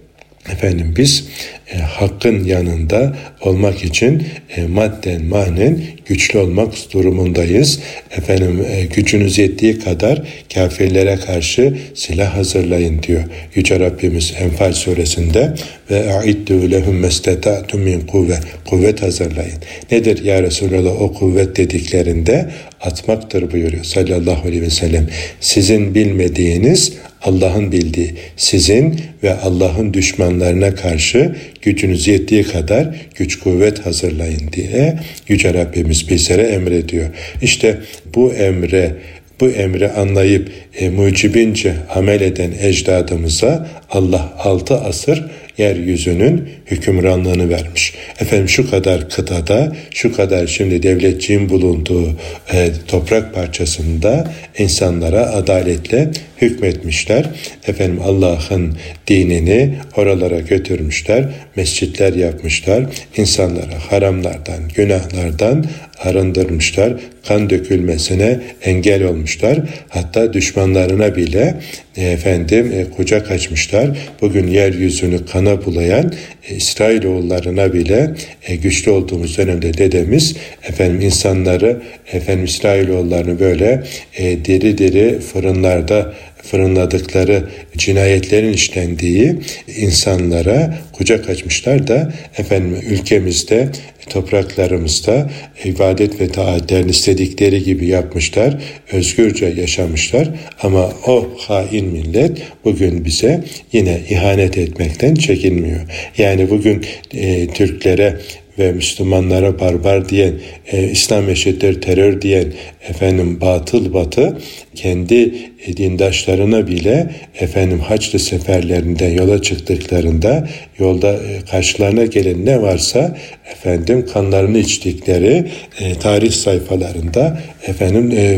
efendim 0.52 0.94
biz 0.98 1.28
e, 1.74 1.78
hakkın 1.78 2.44
yanında 2.44 3.16
olmak 3.42 3.84
için 3.84 4.24
e, 4.56 4.68
madden 4.68 5.26
manen 5.26 5.82
güçlü 6.06 6.40
olmak 6.40 6.74
durumundayız. 6.94 7.80
Efendim 8.18 8.66
e, 8.72 8.86
gücünüz 8.86 9.38
yettiği 9.38 9.80
kadar 9.80 10.22
kafirlere 10.54 11.16
karşı 11.16 11.78
silah 11.94 12.36
hazırlayın 12.36 13.04
diyor 13.04 13.24
Yüce 13.56 13.80
Rabbimiz 13.80 14.34
Enfal 14.40 14.74
suresinde 14.74 15.54
ve 15.92 16.14
a'iddu 16.14 16.72
lehum 16.72 17.00
mesteta'tum 17.00 17.82
min 17.82 18.00
kuvve 18.02 18.40
kuvvet 18.66 19.02
hazırlayın. 19.02 19.58
Nedir 19.92 20.24
ya 20.24 20.44
Resulallah 20.44 21.02
o 21.02 21.14
kuvvet 21.14 21.58
dediklerinde 21.58 22.50
atmaktır 22.82 23.52
buyuruyor 23.52 23.84
sallallahu 23.84 24.48
aleyhi 24.48 24.62
ve 24.62 24.70
sellem. 24.70 25.08
Sizin 25.40 25.96
bilmediğiniz 25.96 26.94
Allah'ın 27.22 27.72
bildiği 27.72 28.14
sizin 28.38 29.00
ve 29.24 29.34
Allah'ın 29.34 29.94
düşmanlarına 29.94 30.76
karşı 30.76 31.36
gücünüz 31.62 32.08
yettiği 32.08 32.44
kadar 32.44 32.96
güç 33.16 33.40
kuvvet 33.40 33.86
hazırlayın 33.86 34.52
diye 34.54 35.00
Yüce 35.28 35.54
Rabbimiz 35.54 36.10
bizlere 36.10 36.44
emrediyor. 36.44 37.10
İşte 37.42 37.78
bu 38.16 38.34
emre 38.34 38.96
bu 39.40 39.50
emri 39.50 39.92
anlayıp 39.92 40.52
e, 40.80 40.90
mucibince 40.90 41.74
amel 41.96 42.22
eden 42.22 42.52
ecdadımıza 42.62 43.68
Allah 43.90 44.34
altı 44.40 44.76
asır 44.76 45.26
yeryüzünün 45.58 46.50
hükümranlığını 46.66 47.50
vermiş. 47.50 47.94
Efendim 48.20 48.50
şu 48.50 48.70
kadar 48.70 49.10
kıtada, 49.10 49.76
şu 49.94 50.16
kadar 50.16 50.48
şimdi 50.48 50.84
devletçiğin 50.84 51.50
bulunduğu 51.50 52.10
e, 52.54 52.72
toprak 52.88 53.34
parçasında 53.34 54.34
insanlara 54.58 55.32
adaletle 55.32 56.12
hükmetmişler. 56.42 57.26
Efendim 57.68 58.00
Allah'ın 58.04 58.78
dinini 59.08 59.76
oralara 59.98 60.40
götürmüşler, 60.40 61.26
mescitler 61.56 62.14
yapmışlar, 62.14 62.86
insanlara 63.18 63.80
haramlardan, 63.90 64.68
günahlardan 64.76 65.66
arındırmışlar, 66.04 66.94
kan 67.28 67.50
dökülmesine 67.50 68.40
engel 68.64 69.04
olmuşlar. 69.04 69.60
Hatta 69.90 70.34
düşmanlarına 70.34 71.16
bile 71.16 71.56
e, 71.98 72.12
efendim 72.12 72.72
e, 72.76 72.96
kucak 72.96 73.32
açmışlar. 73.32 73.98
Bugün 74.22 74.48
yeryüzünü 74.48 75.26
kana 75.26 75.66
bulayan 75.66 76.14
e, 76.50 76.56
İsrailoğullarına 76.56 77.74
bile 77.74 78.16
e, 78.48 78.56
güçlü 78.56 78.92
olduğumuz 78.92 79.38
dönemde 79.38 79.78
dedemiz 79.78 80.36
efendim 80.64 81.02
insanları 81.02 81.82
efendim 82.14 82.46
İsrailoğullarını 82.46 83.40
böyle 83.40 83.84
e, 84.18 84.46
diri 84.46 84.78
diri 84.78 85.20
fırınlarda 85.20 86.14
fırınladıkları 86.52 87.44
cinayetlerin 87.78 88.54
işlendiği 88.54 89.36
insanlara 89.78 90.78
kucak 90.94 91.30
açmışlar 91.30 91.88
da 91.88 92.14
efendim 92.38 92.82
ülkemizde 92.90 93.70
topraklarımızda 94.10 95.30
ibadet 95.66 96.22
ve 96.22 96.28
taatlerini 96.28 96.92
istedikleri 96.92 97.64
gibi 97.64 97.88
yapmışlar, 97.88 98.62
özgürce 98.92 99.46
yaşamışlar 99.46 100.30
ama 100.62 100.92
o 101.08 101.30
hain 101.38 101.86
millet 101.86 102.38
bugün 102.66 103.06
bize 103.06 103.44
yine 103.74 104.02
ihanet 104.10 104.58
etmekten 104.58 105.16
çekinmiyor. 105.16 105.82
Yani 106.18 106.50
bugün 106.50 106.86
e, 107.14 107.48
Türklere 107.48 108.18
ve 108.60 108.72
Müslümanlara 108.72 109.60
barbar 109.60 110.10
diyen, 110.10 110.34
e, 110.72 110.84
İslam 110.84 111.30
eşittir 111.30 111.82
terör 111.82 112.22
diyen 112.22 112.46
efendim 112.90 113.42
batıl 113.42 113.94
batı 113.94 114.38
kendi 114.76 115.34
dindaşlarına 115.78 116.68
bile 116.68 117.10
efendim 117.40 117.80
Haçlı 117.80 118.20
seferlerinden 118.20 119.12
yola 119.12 119.42
çıktıklarında 119.42 120.48
yolda 120.80 121.14
e, 121.14 121.46
karşılarına 121.52 122.06
gelen 122.06 122.46
ne 122.46 122.62
varsa 122.62 123.18
efendim 123.52 124.06
kanlarını 124.14 124.58
içtikleri 124.58 125.46
e, 125.80 125.94
tarih 125.94 126.32
sayfalarında 126.32 127.42
efendim 127.68 128.12
e, 128.18 128.38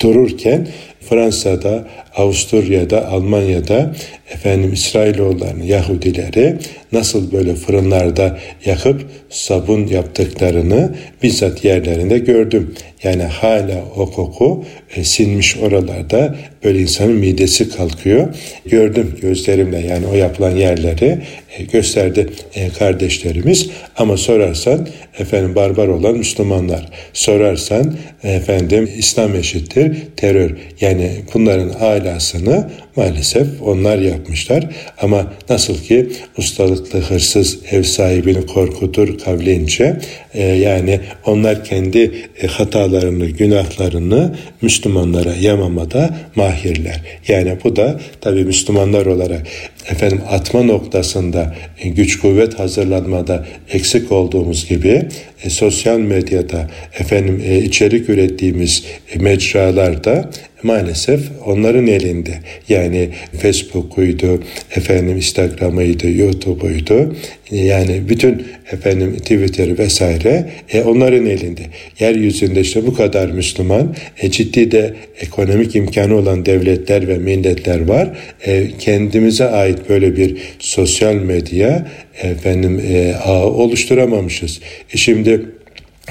dururken 0.00 0.66
Fransa'da, 1.08 1.84
Avusturya'da, 2.16 3.08
Almanya'da 3.08 3.94
efendim 4.30 4.72
İsrailoğullarını, 4.72 5.64
Yahudileri 5.64 6.56
nasıl 6.92 7.32
böyle 7.32 7.54
fırınlarda 7.54 8.38
yakıp 8.64 9.06
sabun 9.30 9.86
yaptıklarını 9.86 10.94
bizzat 11.22 11.64
yerlerinde 11.64 12.18
gördüm. 12.18 12.74
Yani 13.02 13.22
hala 13.22 13.84
o 13.96 14.10
koku 14.10 14.64
sinmiş 15.02 15.56
oralarda 15.56 16.36
böyle 16.64 16.80
insanın 16.80 17.16
midesi 17.16 17.68
kalkıyor. 17.68 18.28
Gördüm 18.66 19.14
gözlerimle 19.22 19.78
yani 19.78 20.06
o 20.06 20.14
yapılan 20.14 20.56
yerleri 20.56 21.18
e, 21.58 21.64
gösterdi 21.64 22.30
e, 22.54 22.68
kardeşlerimiz. 22.68 23.70
Ama 23.96 24.16
sorarsan 24.16 24.88
efendim 25.18 25.54
barbar 25.54 25.88
olan 25.88 26.16
Müslümanlar. 26.16 26.88
Sorarsan 27.12 27.96
efendim 28.22 28.90
İslam 28.98 29.34
eşittir 29.34 29.96
terör. 30.16 30.50
Yani 30.80 31.10
bunların 31.34 31.68
alasını 31.68 32.70
maalesef 32.96 33.46
onlar 33.62 33.98
yapmışlar. 33.98 34.66
Ama 35.02 35.32
nasıl 35.48 35.78
ki 35.78 36.08
ustalıklı 36.38 37.00
hırsız 37.00 37.58
ev 37.70 37.82
sahibini 37.82 38.46
korkutur 38.46 39.18
kavlince 39.18 39.96
e, 40.34 40.42
yani 40.42 41.00
onlar 41.26 41.64
kendi 41.64 42.12
hatalarını, 42.48 43.26
günahlarını 43.26 44.34
Müslümanlara 44.84 45.34
yamamada 45.34 46.16
mahirler. 46.36 47.00
Yani 47.28 47.58
bu 47.64 47.76
da 47.76 48.00
tabi 48.20 48.44
Müslümanlar 48.44 49.06
olarak 49.06 49.46
efendim 49.90 50.20
atma 50.30 50.62
noktasında 50.62 51.54
e, 51.82 51.88
güç 51.88 52.18
kuvvet 52.18 52.58
hazırlanmada 52.58 53.46
eksik 53.72 54.12
olduğumuz 54.12 54.68
gibi 54.68 55.02
e, 55.44 55.50
sosyal 55.50 55.98
medyada 55.98 56.70
efendim 56.98 57.42
e, 57.46 57.58
içerik 57.58 58.08
ürettiğimiz 58.08 58.84
e, 59.14 59.18
mecralarda 59.18 60.30
maalesef 60.64 61.20
onların 61.46 61.86
elinde. 61.86 62.38
Yani 62.68 63.08
Facebook'uydu, 63.42 64.42
efendim 64.76 65.16
Instagram'ıydı, 65.16 66.10
YouTube'uydu. 66.10 67.16
Yani 67.50 68.08
bütün 68.08 68.46
efendim 68.72 69.16
Twitter 69.16 69.78
vesaire 69.78 70.50
e, 70.72 70.82
onların 70.82 71.26
elinde. 71.26 71.62
Yeryüzünde 72.00 72.60
işte 72.60 72.86
bu 72.86 72.94
kadar 72.94 73.28
Müslüman, 73.28 73.94
e, 74.22 74.30
ciddi 74.30 74.70
de 74.70 74.94
ekonomik 75.20 75.76
imkanı 75.76 76.16
olan 76.16 76.46
devletler 76.46 77.08
ve 77.08 77.18
milletler 77.18 77.88
var. 77.88 78.08
E, 78.46 78.70
kendimize 78.78 79.44
ait 79.44 79.73
böyle 79.88 80.16
bir 80.16 80.36
sosyal 80.58 81.14
medya 81.14 81.88
efendim 82.22 82.82
e, 82.88 83.14
ağ 83.14 83.46
oluşturamamışız. 83.46 84.60
E, 84.94 84.96
şimdi 84.96 85.40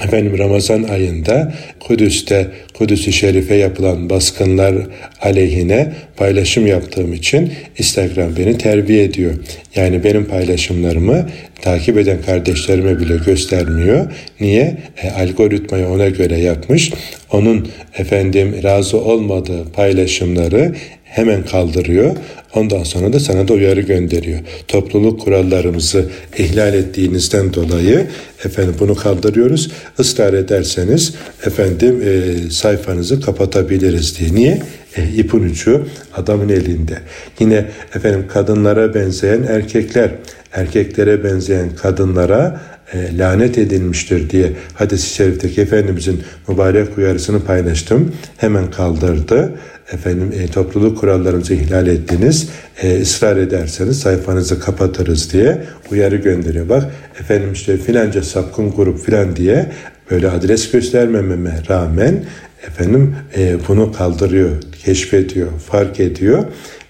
Efendim 0.02 0.38
Ramazan 0.38 0.82
ayında 0.82 1.52
Kudüs'te 1.80 2.46
Kudüs-i 2.74 3.12
Şerif'e 3.12 3.54
yapılan 3.54 4.10
baskınlar 4.10 4.74
aleyhine 5.20 5.92
paylaşım 6.16 6.66
yaptığım 6.66 7.12
için 7.12 7.52
Instagram 7.78 8.36
beni 8.36 8.58
terbiye 8.58 9.04
ediyor. 9.04 9.34
Yani 9.76 10.04
benim 10.04 10.24
paylaşımlarımı 10.24 11.28
takip 11.62 11.98
eden 11.98 12.22
kardeşlerime 12.22 13.00
bile 13.00 13.16
göstermiyor. 13.26 14.12
Niye? 14.40 14.76
E, 15.02 15.10
algoritmayı 15.10 15.86
ona 15.88 16.08
göre 16.08 16.38
yapmış. 16.38 16.92
Onun 17.32 17.68
efendim 17.98 18.60
razı 18.62 19.00
olmadığı 19.00 19.72
paylaşımları 19.72 20.74
hemen 21.14 21.42
kaldırıyor. 21.42 22.16
Ondan 22.54 22.82
sonra 22.82 23.12
da 23.12 23.20
sana 23.20 23.48
da 23.48 23.52
uyarı 23.52 23.80
gönderiyor. 23.80 24.40
Topluluk 24.68 25.20
kurallarımızı 25.20 26.06
ihlal 26.38 26.74
ettiğinizden 26.74 27.54
dolayı 27.54 28.06
efendim 28.44 28.74
bunu 28.78 28.94
kaldırıyoruz. 28.94 29.70
Israr 29.98 30.32
ederseniz 30.32 31.14
efendim 31.46 32.02
e, 32.04 32.50
sayfanızı 32.50 33.20
kapatabiliriz 33.20 34.18
diye. 34.18 34.34
Niye? 34.34 34.62
E, 34.96 35.08
ipin 35.16 35.44
ucu 35.44 35.86
adamın 36.16 36.48
elinde. 36.48 36.98
Yine 37.40 37.64
efendim 37.94 38.24
kadınlara 38.28 38.94
benzeyen 38.94 39.42
erkekler, 39.42 40.10
erkeklere 40.52 41.24
benzeyen 41.24 41.70
kadınlara 41.82 42.60
e, 42.92 43.18
lanet 43.18 43.58
edilmiştir 43.58 44.30
diye 44.30 44.52
hadis-i 44.74 45.14
şerifteki 45.14 45.60
Efendimizin 45.60 46.22
mübarek 46.48 46.98
uyarısını 46.98 47.44
paylaştım. 47.44 48.12
Hemen 48.36 48.70
kaldırdı 48.70 49.52
efendim 49.94 50.32
e, 50.40 50.46
topluluk 50.46 50.98
kurallarımızı 50.98 51.54
ihlal 51.54 51.86
ettiniz. 51.86 52.48
E, 52.82 53.00
ısrar 53.00 53.36
ederseniz 53.36 54.00
sayfanızı 54.00 54.60
kapatırız 54.60 55.32
diye 55.32 55.58
uyarı 55.90 56.16
gönderiyor. 56.16 56.68
Bak 56.68 56.84
efendim 57.20 57.52
işte 57.52 57.76
filanca 57.76 58.22
sapkın 58.22 58.70
grup 58.70 59.04
filan 59.04 59.36
diye 59.36 59.72
böyle 60.10 60.30
adres 60.30 60.70
göstermememe 60.70 61.62
rağmen 61.68 62.24
efendim 62.66 63.16
e, 63.36 63.56
bunu 63.68 63.92
kaldırıyor, 63.92 64.50
keşfediyor, 64.84 65.48
fark 65.58 66.00
ediyor 66.00 66.44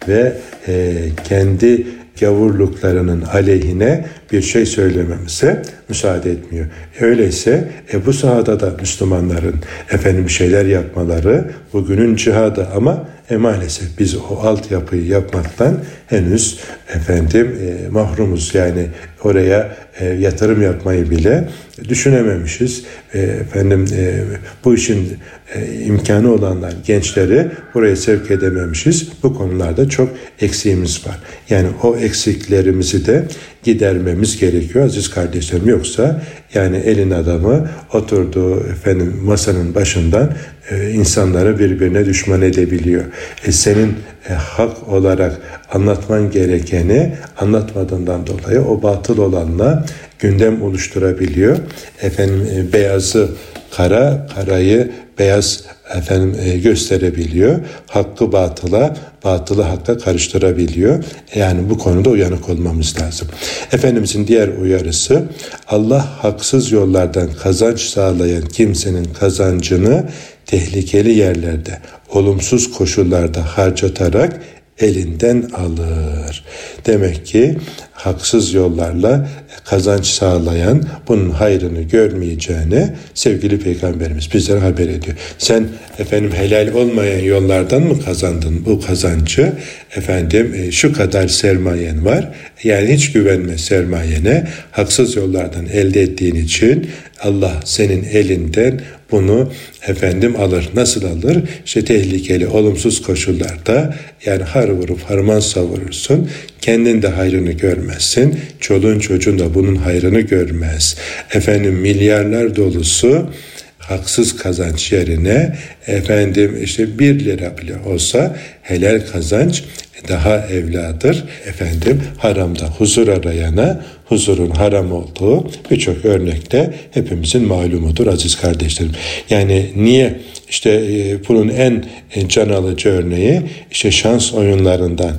ve 0.08 0.32
e, 0.68 0.94
kendi 1.24 1.86
gavurluklarının 2.20 3.22
aleyhine 3.22 4.04
bir 4.32 4.42
şey 4.42 4.66
söylememize 4.66 5.62
müsaade 5.88 6.30
etmiyor. 6.30 6.66
Öyleyse 7.00 7.68
e, 7.92 8.06
bu 8.06 8.12
sahada 8.12 8.60
da 8.60 8.76
Müslümanların 8.80 9.54
efendim 9.90 10.30
şeyler 10.30 10.64
yapmaları 10.64 11.50
bugünün 11.72 12.16
cihadı 12.16 12.68
ama 12.76 13.08
e, 13.30 13.36
maalesef 13.36 13.98
biz 13.98 14.16
o 14.16 14.36
altyapıyı 14.42 15.06
yapmaktan 15.06 15.78
henüz 16.06 16.58
efendim 16.94 17.56
e, 17.62 17.88
mahrumuz. 17.88 18.54
Yani 18.54 18.86
oraya 19.24 19.76
e, 20.00 20.06
yatırım 20.06 20.62
yapmayı 20.62 21.10
bile 21.10 21.48
düşünememişiz. 21.88 22.84
E, 23.14 23.18
efendim 23.20 23.86
e, 23.96 24.20
bu 24.64 24.74
işin 24.74 25.16
e, 25.54 25.84
imkanı 25.84 26.32
olanlar 26.32 26.74
gençleri 26.86 27.48
buraya 27.74 27.96
sevk 27.96 28.30
edememişiz. 28.30 29.08
Bu 29.22 29.34
konularda 29.34 29.88
çok 29.88 30.08
eksiğimiz 30.40 31.06
var. 31.06 31.18
Yani 31.50 31.68
o 31.82 31.96
eksiklerimizi 31.96 33.06
de 33.06 33.24
gidermemiz 33.62 34.40
gerekiyor 34.40 34.84
aziz 34.84 35.10
kardeşlerim. 35.10 35.68
Yoksa 35.68 36.22
yani 36.54 36.76
elin 36.76 37.10
adamı 37.10 37.68
oturduğu 37.92 38.60
efendim 38.60 39.20
masanın 39.22 39.74
başından 39.74 40.32
e, 40.70 40.90
insanları 40.90 41.58
birbirine 41.58 42.06
düşman 42.06 42.42
edebiliyor. 42.42 43.04
E, 43.46 43.52
senin 43.52 43.96
e, 44.28 44.32
hak 44.32 44.88
olarak 44.88 45.40
anlatman 45.72 46.30
gerekeni 46.30 47.14
anlatmadığından 47.38 48.26
dolayı 48.26 48.60
o 48.60 48.82
batıl 48.82 49.18
olanla 49.18 49.83
gündem 50.18 50.62
oluşturabiliyor. 50.62 51.58
Efendim 52.02 52.48
e, 52.56 52.72
beyazı 52.72 53.28
kara, 53.70 54.26
karayı 54.34 54.90
beyaz 55.18 55.64
efendim 55.94 56.36
e, 56.44 56.58
gösterebiliyor. 56.58 57.60
Hakkı 57.86 58.32
batıla, 58.32 58.96
batılı 59.24 59.62
hakka 59.62 59.98
karıştırabiliyor. 59.98 61.04
Yani 61.34 61.70
bu 61.70 61.78
konuda 61.78 62.10
uyanık 62.10 62.48
olmamız 62.48 63.00
lazım. 63.02 63.28
Efendimizin 63.72 64.26
diğer 64.26 64.48
uyarısı 64.48 65.22
Allah 65.68 66.22
haksız 66.22 66.72
yollardan 66.72 67.28
kazanç 67.42 67.80
sağlayan 67.80 68.46
kimsenin 68.46 69.04
kazancını 69.04 70.04
tehlikeli 70.46 71.12
yerlerde, 71.12 71.78
olumsuz 72.10 72.72
koşullarda 72.72 73.56
harcatarak 73.56 74.40
elinden 74.78 75.50
alır. 75.54 76.44
Demek 76.86 77.26
ki 77.26 77.58
haksız 77.92 78.54
yollarla 78.54 79.28
kazanç 79.64 80.06
sağlayan 80.06 80.82
bunun 81.08 81.30
hayrını 81.30 81.82
görmeyeceğini 81.82 82.88
sevgili 83.14 83.58
peygamberimiz 83.58 84.34
bizlere 84.34 84.58
haber 84.58 84.88
ediyor. 84.88 85.16
Sen 85.38 85.68
efendim 85.98 86.32
helal 86.32 86.74
olmayan 86.74 87.18
yollardan 87.18 87.82
mı 87.82 88.00
kazandın 88.04 88.66
bu 88.66 88.80
kazancı? 88.80 89.52
Efendim 89.96 90.54
e, 90.54 90.70
şu 90.70 90.92
kadar 90.92 91.28
sermayen 91.28 92.04
var. 92.04 92.28
Yani 92.64 92.94
hiç 92.94 93.12
güvenme 93.12 93.58
sermayene. 93.58 94.48
Haksız 94.70 95.16
yollardan 95.16 95.66
elde 95.66 96.02
ettiğin 96.02 96.34
için 96.34 96.90
Allah 97.22 97.60
senin 97.64 98.04
elinden 98.04 98.80
bunu 99.10 99.52
efendim 99.86 100.36
alır. 100.40 100.68
Nasıl 100.74 101.04
alır? 101.04 101.42
İşte 101.66 101.84
tehlikeli, 101.84 102.46
olumsuz 102.46 103.02
koşullarda 103.02 103.94
yani 104.26 104.42
har 104.42 104.68
vurup 104.68 105.02
harman 105.02 105.40
savurursun. 105.40 106.30
Kendin 106.60 107.02
de 107.02 107.08
hayrını 107.08 107.52
görmezsin. 107.52 108.38
Çoluğun 108.60 108.98
çocuğun 108.98 109.38
da 109.38 109.43
bunun 109.54 109.76
hayrını 109.76 110.20
görmez. 110.20 110.96
Efendim 111.34 111.74
milyarlar 111.74 112.56
dolusu 112.56 113.30
haksız 113.78 114.36
kazanç 114.36 114.92
yerine 114.92 115.56
efendim 115.86 116.60
işte 116.64 116.98
bir 116.98 117.24
lira 117.24 117.58
bile 117.58 117.76
olsa 117.86 118.36
helal 118.62 119.00
kazanç 119.12 119.64
daha 120.08 120.46
evladır. 120.46 121.24
Efendim 121.46 122.02
haramda 122.18 122.66
huzur 122.66 123.08
arayana 123.08 123.84
huzurun 124.04 124.50
haram 124.50 124.92
olduğu 124.92 125.50
birçok 125.70 126.04
örnekte 126.04 126.74
hepimizin 126.90 127.46
malumudur 127.46 128.06
aziz 128.06 128.36
kardeşlerim. 128.36 128.92
Yani 129.30 129.70
niye 129.76 130.20
işte 130.48 130.70
e, 130.70 131.28
bunun 131.28 131.48
en 131.48 131.84
can 132.28 132.48
alıcı 132.48 132.88
örneği 132.88 133.42
işte 133.70 133.90
şans 133.90 134.34
oyunlarından 134.34 135.12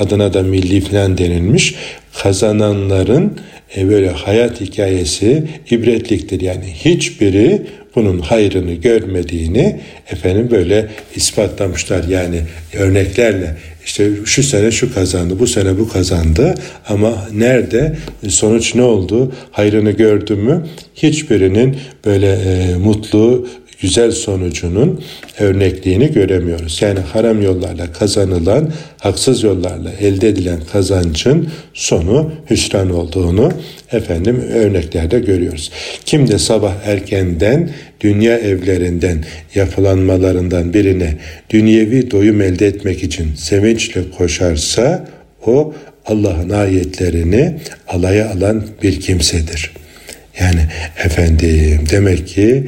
adına 0.00 0.34
da 0.34 0.42
milli 0.42 0.80
falan 0.80 1.18
denilmiş 1.18 1.74
kazananların 2.22 3.38
e, 3.76 3.88
böyle 3.88 4.10
hayat 4.10 4.60
hikayesi 4.60 5.44
ibretliktir. 5.70 6.40
Yani 6.40 6.64
hiçbiri 6.64 7.62
bunun 7.94 8.18
hayrını 8.18 8.74
görmediğini 8.74 9.80
efendim 10.10 10.48
böyle 10.50 10.88
ispatlamışlar. 11.16 12.04
Yani 12.04 12.40
örneklerle 12.74 13.56
işte 13.86 14.10
şu 14.24 14.42
sene 14.42 14.70
şu 14.70 14.94
kazandı, 14.94 15.38
bu 15.38 15.46
sene 15.46 15.78
bu 15.78 15.88
kazandı 15.88 16.54
ama 16.88 17.28
nerede 17.32 17.96
sonuç 18.28 18.74
ne 18.74 18.82
oldu, 18.82 19.32
hayrını 19.50 19.90
gördü 19.90 20.34
mü 20.36 20.66
hiçbirinin 20.94 21.76
böyle 22.04 22.32
e, 22.32 22.76
mutlu 22.76 23.48
güzel 23.80 24.10
sonucunun 24.10 25.04
örnekliğini 25.38 26.12
göremiyoruz. 26.12 26.82
Yani 26.82 27.00
haram 27.00 27.42
yollarla 27.42 27.92
kazanılan, 27.92 28.72
haksız 28.98 29.42
yollarla 29.42 29.90
elde 30.00 30.28
edilen 30.28 30.60
kazancın 30.72 31.48
sonu 31.74 32.32
hüsran 32.50 32.90
olduğunu 32.90 33.52
efendim 33.92 34.40
örneklerde 34.54 35.18
görüyoruz. 35.18 35.70
Kim 36.04 36.28
de 36.28 36.38
sabah 36.38 36.74
erkenden 36.84 37.70
dünya 38.00 38.38
evlerinden 38.38 39.24
yapılanmalarından 39.54 40.74
birine 40.74 41.18
dünyevi 41.50 42.10
doyum 42.10 42.40
elde 42.40 42.66
etmek 42.66 43.02
için 43.02 43.34
sevinçle 43.34 44.10
koşarsa 44.18 45.08
o 45.46 45.74
Allah'ın 46.06 46.50
ayetlerini 46.50 47.56
alaya 47.88 48.30
alan 48.30 48.64
bir 48.82 49.00
kimsedir.'' 49.00 49.85
Yani 50.40 50.60
efendim 51.04 51.78
demek 51.90 52.26
ki 52.28 52.66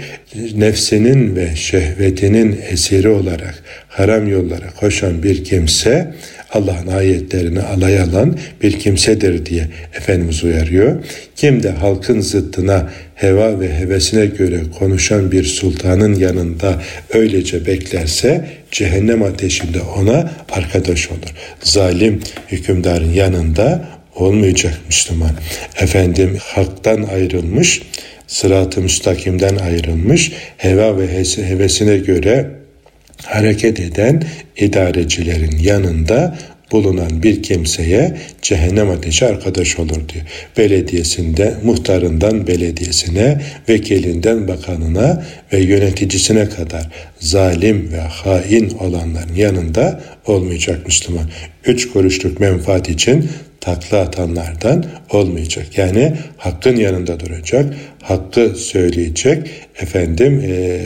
nefsinin 0.55 1.37
ve 1.37 1.57
şehvetinin 1.57 2.61
esiri 2.71 3.09
olarak 3.09 3.63
haram 3.89 4.29
yollara 4.29 4.71
koşan 4.81 5.23
bir 5.23 5.45
kimse 5.45 6.15
Allah'ın 6.53 6.87
ayetlerini 6.87 7.61
alay 7.61 8.01
alan 8.01 8.39
bir 8.63 8.79
kimsedir 8.79 9.47
diye 9.47 9.69
Efendimiz 9.95 10.45
uyarıyor. 10.45 11.05
Kim 11.37 11.63
de 11.63 11.71
halkın 11.71 12.21
zıttına 12.21 12.91
heva 13.15 13.61
ve 13.61 13.75
hevesine 13.75 14.27
göre 14.27 14.61
konuşan 14.79 15.33
bir 15.33 15.45
sultanın 15.45 16.15
yanında 16.15 16.83
öylece 17.15 17.67
beklerse 17.67 18.49
cehennem 18.71 19.23
ateşinde 19.23 19.81
ona 19.81 20.31
arkadaş 20.51 21.11
olur. 21.11 21.35
Zalim 21.63 22.21
hükümdarın 22.49 23.13
yanında 23.13 23.98
olmayacak 24.21 24.81
Müslüman. 24.87 25.33
Efendim 25.81 26.39
haktan 26.41 27.03
ayrılmış, 27.03 27.83
sırat-ı 28.27 28.81
müstakimden 28.81 29.57
ayrılmış, 29.57 30.33
heva 30.57 30.99
ve 30.99 31.25
hevesine 31.37 31.97
göre 31.97 32.51
hareket 33.25 33.81
eden 33.81 34.23
idarecilerin 34.57 35.59
yanında 35.59 36.39
bulunan 36.73 37.23
bir 37.23 37.43
kimseye 37.43 38.17
cehennem 38.43 38.91
ateşi 38.91 39.27
arkadaş 39.27 39.79
olur 39.79 40.09
diyor. 40.09 40.25
Belediyesinde, 40.59 41.55
muhtarından 41.65 42.47
belediyesine, 42.47 43.41
vekilinden 43.69 44.49
bakanına 44.49 45.25
ve 45.53 45.59
yöneticisine 45.59 46.49
kadar 46.49 46.91
zalim 47.21 47.93
ve 47.93 48.01
hain 48.01 48.71
olanların 48.71 49.35
yanında 49.35 50.01
olmayacak 50.27 50.87
Müslüman. 50.87 51.31
Üç 51.65 51.89
kuruşluk 51.89 52.41
menfaat 52.41 52.89
için 52.89 53.31
takla 53.61 53.99
atanlardan 54.01 54.85
olmayacak. 55.11 55.79
Yani 55.79 56.13
hakkın 56.37 56.77
yanında 56.77 57.21
duracak, 57.21 57.75
hakkı 58.03 58.55
söyleyecek. 58.57 59.51
Efendim 59.81 60.43
e, 60.45 60.81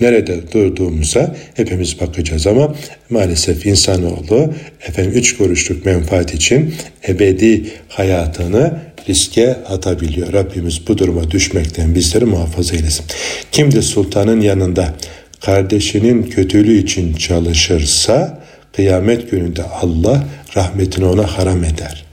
nerede 0.00 0.52
durduğumuza 0.52 1.36
hepimiz 1.54 2.00
bakacağız 2.00 2.46
ama 2.46 2.74
maalesef 3.10 3.66
insanoğlu 3.66 4.54
efendim 4.88 5.12
üç 5.14 5.36
kuruşluk 5.36 5.86
menfaat 5.86 6.34
için 6.34 6.74
ebedi 7.08 7.64
hayatını 7.88 8.78
riske 9.08 9.50
atabiliyor. 9.50 10.32
Rabbimiz 10.32 10.88
bu 10.88 10.98
duruma 10.98 11.30
düşmekten 11.30 11.94
bizleri 11.94 12.24
muhafaza 12.24 12.76
eylesin. 12.76 13.04
Kim 13.52 13.72
de 13.72 13.82
sultanın 13.82 14.40
yanında 14.40 14.94
kardeşinin 15.40 16.22
kötülüğü 16.22 16.78
için 16.78 17.14
çalışırsa 17.14 18.38
kıyamet 18.72 19.30
gününde 19.30 19.62
Allah 19.62 20.24
rahmetini 20.56 21.04
ona 21.04 21.26
haram 21.26 21.64
eder. 21.64 22.07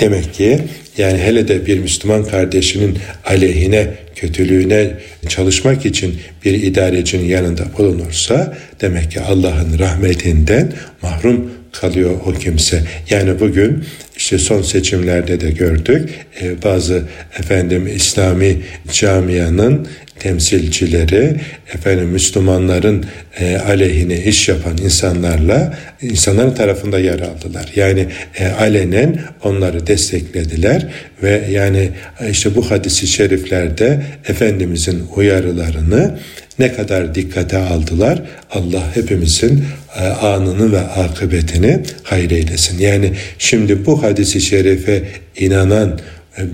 Demek 0.00 0.34
ki 0.34 0.58
yani 0.98 1.18
hele 1.18 1.48
de 1.48 1.66
bir 1.66 1.78
Müslüman 1.78 2.24
kardeşinin 2.24 2.98
aleyhine, 3.26 3.94
kötülüğüne 4.14 4.90
çalışmak 5.28 5.86
için 5.86 6.14
bir 6.44 6.54
idarecinin 6.54 7.24
yanında 7.24 7.62
bulunursa 7.78 8.56
demek 8.80 9.10
ki 9.10 9.20
Allah'ın 9.20 9.78
rahmetinden 9.78 10.72
mahrum 11.02 11.59
kalıyor 11.72 12.10
o 12.26 12.32
kimse. 12.32 12.82
Yani 13.10 13.40
bugün 13.40 13.84
işte 14.16 14.38
son 14.38 14.62
seçimlerde 14.62 15.40
de 15.40 15.50
gördük 15.50 16.10
e, 16.42 16.62
bazı 16.62 17.02
efendim 17.38 17.90
İslami 17.96 18.56
camianın 18.92 19.88
temsilcileri 20.20 21.40
efendim 21.74 22.08
Müslümanların 22.08 23.06
e, 23.40 23.56
aleyhine 23.56 24.24
iş 24.24 24.48
yapan 24.48 24.78
insanlarla 24.78 25.78
insanların 26.02 26.54
tarafında 26.54 26.98
yer 26.98 27.20
aldılar. 27.20 27.72
Yani 27.76 28.06
e, 28.38 28.46
alenen 28.46 29.20
onları 29.44 29.86
desteklediler 29.86 30.86
ve 31.22 31.48
yani 31.50 31.90
e, 32.20 32.30
işte 32.30 32.56
bu 32.56 32.70
hadisi 32.70 33.06
şeriflerde 33.06 34.02
Efendimizin 34.28 35.02
uyarılarını 35.16 36.18
ne 36.60 36.72
kadar 36.72 37.14
dikkate 37.14 37.58
aldılar. 37.58 38.22
Allah 38.50 38.96
hepimizin 38.96 39.64
e, 40.00 40.06
anını 40.06 40.72
ve 40.72 40.80
akıbetini 40.80 41.80
hayreylesin. 42.02 42.78
Yani 42.78 43.12
şimdi 43.38 43.86
bu 43.86 44.02
hadisi 44.02 44.40
şerife 44.40 45.02
inanan 45.36 46.00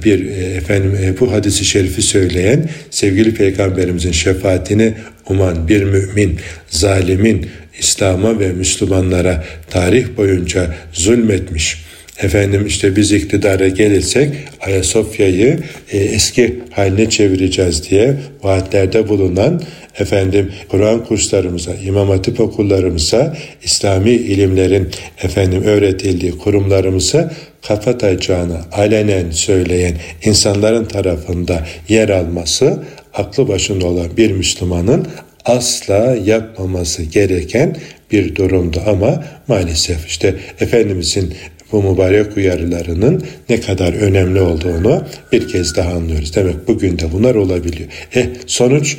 bir 0.05 0.27
e, 0.27 0.45
efendim 0.45 0.99
e, 1.03 1.21
bu 1.21 1.33
hadisi 1.33 1.65
şerifi 1.65 2.03
söyleyen 2.03 2.69
sevgili 2.91 3.35
peygamberimizin 3.35 4.13
şefaatini 4.13 4.95
uman 5.29 5.69
bir 5.69 5.83
mümin 5.83 6.39
zalimin 6.71 7.47
İslam'a 7.79 8.41
ve 8.41 8.53
Müslümanlara 8.53 9.45
tarih 9.71 10.07
boyunca 10.17 10.75
zulmetmiş 10.93 11.86
efendim 12.23 12.67
işte 12.67 12.97
biz 12.97 13.13
iktidara 13.13 13.69
gelirsek 13.69 14.35
Ayasofya'yı 14.61 15.59
e, 15.93 15.99
eski 15.99 16.59
haline 16.71 17.11
çevireceğiz 17.11 17.91
diye 17.91 18.17
vaatlerde 18.43 19.09
bulunan 19.09 19.63
efendim 19.99 20.53
Kur'an 20.69 21.05
kurslarımıza, 21.05 21.75
İmam 21.75 22.09
Hatip 22.09 22.41
okullarımıza, 22.41 23.37
İslami 23.63 24.11
ilimlerin 24.11 24.89
efendim 25.23 25.63
öğretildiği 25.63 26.33
kurumlarımıza 26.33 27.33
kapatacağını 27.69 28.59
alenen 28.73 29.31
söyleyen 29.31 29.95
insanların 30.25 30.85
tarafında 30.85 31.67
yer 31.89 32.09
alması 32.09 32.83
aklı 33.15 33.49
başında 33.49 33.87
olan 33.87 34.17
bir 34.17 34.31
Müslümanın 34.31 35.07
asla 35.45 36.17
yapmaması 36.25 37.03
gereken 37.03 37.77
bir 38.13 38.35
durumdu. 38.35 38.83
Ama 38.87 39.25
maalesef 39.49 40.07
işte 40.07 40.35
Efendimizin 40.61 41.35
bu 41.73 41.83
mübarek 41.83 42.37
uyarılarının 42.37 43.23
ne 43.49 43.61
kadar 43.61 43.93
önemli 43.93 44.41
olduğunu 44.41 45.05
bir 45.33 45.49
kez 45.49 45.77
daha 45.77 45.93
anlıyoruz. 45.93 46.37
Demek 46.37 46.69
bugün 46.69 46.99
de 46.99 47.13
bunlar 47.13 47.35
olabiliyor. 47.35 47.89
Eh 48.15 48.27
sonuç 48.47 48.97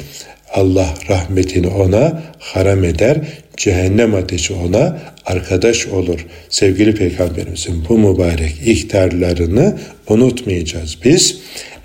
Allah 0.54 0.94
rahmetini 1.10 1.68
ona 1.68 2.24
haram 2.40 2.84
eder, 2.84 3.18
cehennem 3.58 4.16
ateşi 4.16 4.54
ona 4.54 5.00
arkadaş 5.26 5.88
olur. 5.88 6.26
Sevgili 6.50 6.96
Peygamberimizin 6.96 7.86
bu 7.90 7.98
mübarek 7.98 8.56
ihtarlarını 8.66 9.78
unutmayacağız. 10.10 10.98
Biz 11.06 11.40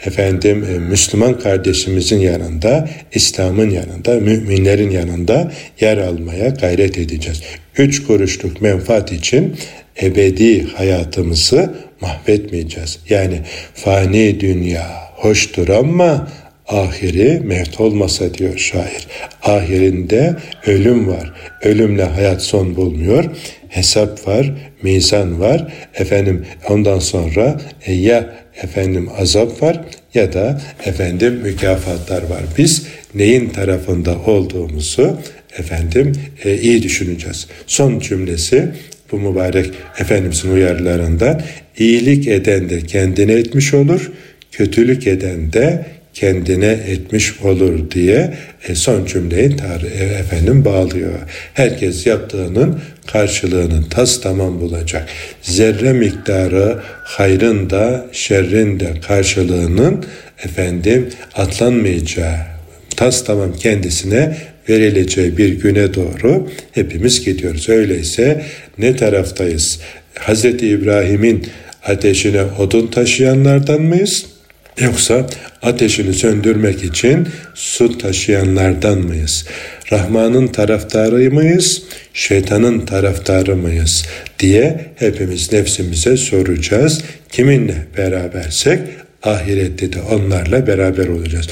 efendim 0.06 0.66
e, 0.74 0.78
Müslüman 0.78 1.38
kardeşimizin 1.38 2.18
yanında, 2.18 2.88
İslam'ın 3.12 3.70
yanında, 3.70 4.14
müminlerin 4.14 4.90
yanında 4.90 5.52
yer 5.80 5.98
almaya 5.98 6.48
gayret 6.48 6.98
edeceğiz. 6.98 7.42
Üç 7.78 8.02
kuruşluk 8.02 8.60
menfaat 8.60 9.12
için 9.12 9.56
ebedi 10.02 10.66
hayatımızı 10.66 11.74
mahvetmeyeceğiz. 12.00 12.98
Yani 13.08 13.40
fani 13.74 14.40
dünya 14.40 14.86
hoştur 15.16 15.68
ama 15.68 16.28
ahiri 16.68 17.40
mevt 17.44 17.80
olmasa 17.80 18.34
diyor 18.34 18.58
şair. 18.58 19.06
Ahirinde 19.42 20.36
ölüm 20.66 21.08
var. 21.08 21.32
Ölümle 21.62 22.04
hayat 22.04 22.42
son 22.42 22.76
bulmuyor. 22.76 23.24
Hesap 23.68 24.28
var, 24.28 24.54
mizan 24.82 25.40
var. 25.40 25.72
Efendim 25.94 26.46
ondan 26.68 26.98
sonra 26.98 27.60
e, 27.86 27.92
ya 27.92 28.34
efendim 28.62 29.08
azap 29.18 29.62
var 29.62 29.80
ya 30.14 30.32
da 30.32 30.60
efendim 30.84 31.34
mükafatlar 31.34 32.22
var. 32.22 32.42
Biz 32.58 32.86
neyin 33.14 33.48
tarafında 33.48 34.18
olduğumuzu 34.26 35.18
efendim 35.58 36.12
e, 36.44 36.58
iyi 36.58 36.82
düşüneceğiz. 36.82 37.46
Son 37.66 37.98
cümlesi 37.98 38.68
bu 39.12 39.20
mübarek 39.20 39.70
Efendimizin 39.98 40.54
uyarılarından 40.54 41.42
iyilik 41.78 42.28
eden 42.28 42.68
de 42.68 42.80
kendine 42.80 43.32
etmiş 43.32 43.74
olur, 43.74 44.10
kötülük 44.52 45.06
eden 45.06 45.52
de 45.52 45.86
kendine 46.14 46.78
etmiş 46.88 47.40
olur 47.40 47.90
diye 47.90 48.34
e, 48.68 48.74
son 48.74 49.04
cümleyi 49.06 49.56
tarih, 49.56 50.00
e, 50.00 50.04
efendim 50.04 50.64
bağlıyor. 50.64 51.12
Herkes 51.54 52.06
yaptığının 52.06 52.80
karşılığını 53.06 53.88
tas 53.88 54.20
tamam 54.20 54.60
bulacak. 54.60 55.08
Zerre 55.42 55.92
miktarı 55.92 56.78
hayrın 57.04 57.70
da 57.70 58.06
şerrin 58.12 58.80
de 58.80 59.00
karşılığının 59.06 60.04
efendim 60.44 61.08
atlanmayacağı 61.34 62.36
tas 62.96 63.24
tamam 63.24 63.52
kendisine 63.52 64.36
verileceği 64.68 65.36
bir 65.36 65.48
güne 65.48 65.94
doğru 65.94 66.50
hepimiz 66.72 67.24
gidiyoruz. 67.24 67.68
Öyleyse 67.68 68.44
ne 68.78 68.96
taraftayız? 68.96 69.80
Hz. 70.14 70.44
İbrahim'in 70.44 71.46
ateşine 71.84 72.42
odun 72.42 72.86
taşıyanlardan 72.86 73.82
mıyız? 73.82 74.26
Yoksa 74.80 75.26
ateşini 75.62 76.14
söndürmek 76.14 76.84
için 76.84 77.28
su 77.54 77.98
taşıyanlardan 77.98 78.98
mıyız? 78.98 79.46
Rahman'ın 79.92 80.46
taraftarı 80.46 81.30
mıyız? 81.30 81.82
Şeytanın 82.14 82.80
taraftarı 82.86 83.56
mıyız? 83.56 84.04
diye 84.42 84.80
hepimiz 84.96 85.52
nefsimize 85.52 86.16
soracağız. 86.16 87.02
Kiminle 87.32 87.86
berabersek 87.96 88.80
ahirette 89.22 89.92
de 89.92 90.02
onlarla 90.02 90.66
beraber 90.66 91.08
olacağız. 91.08 91.48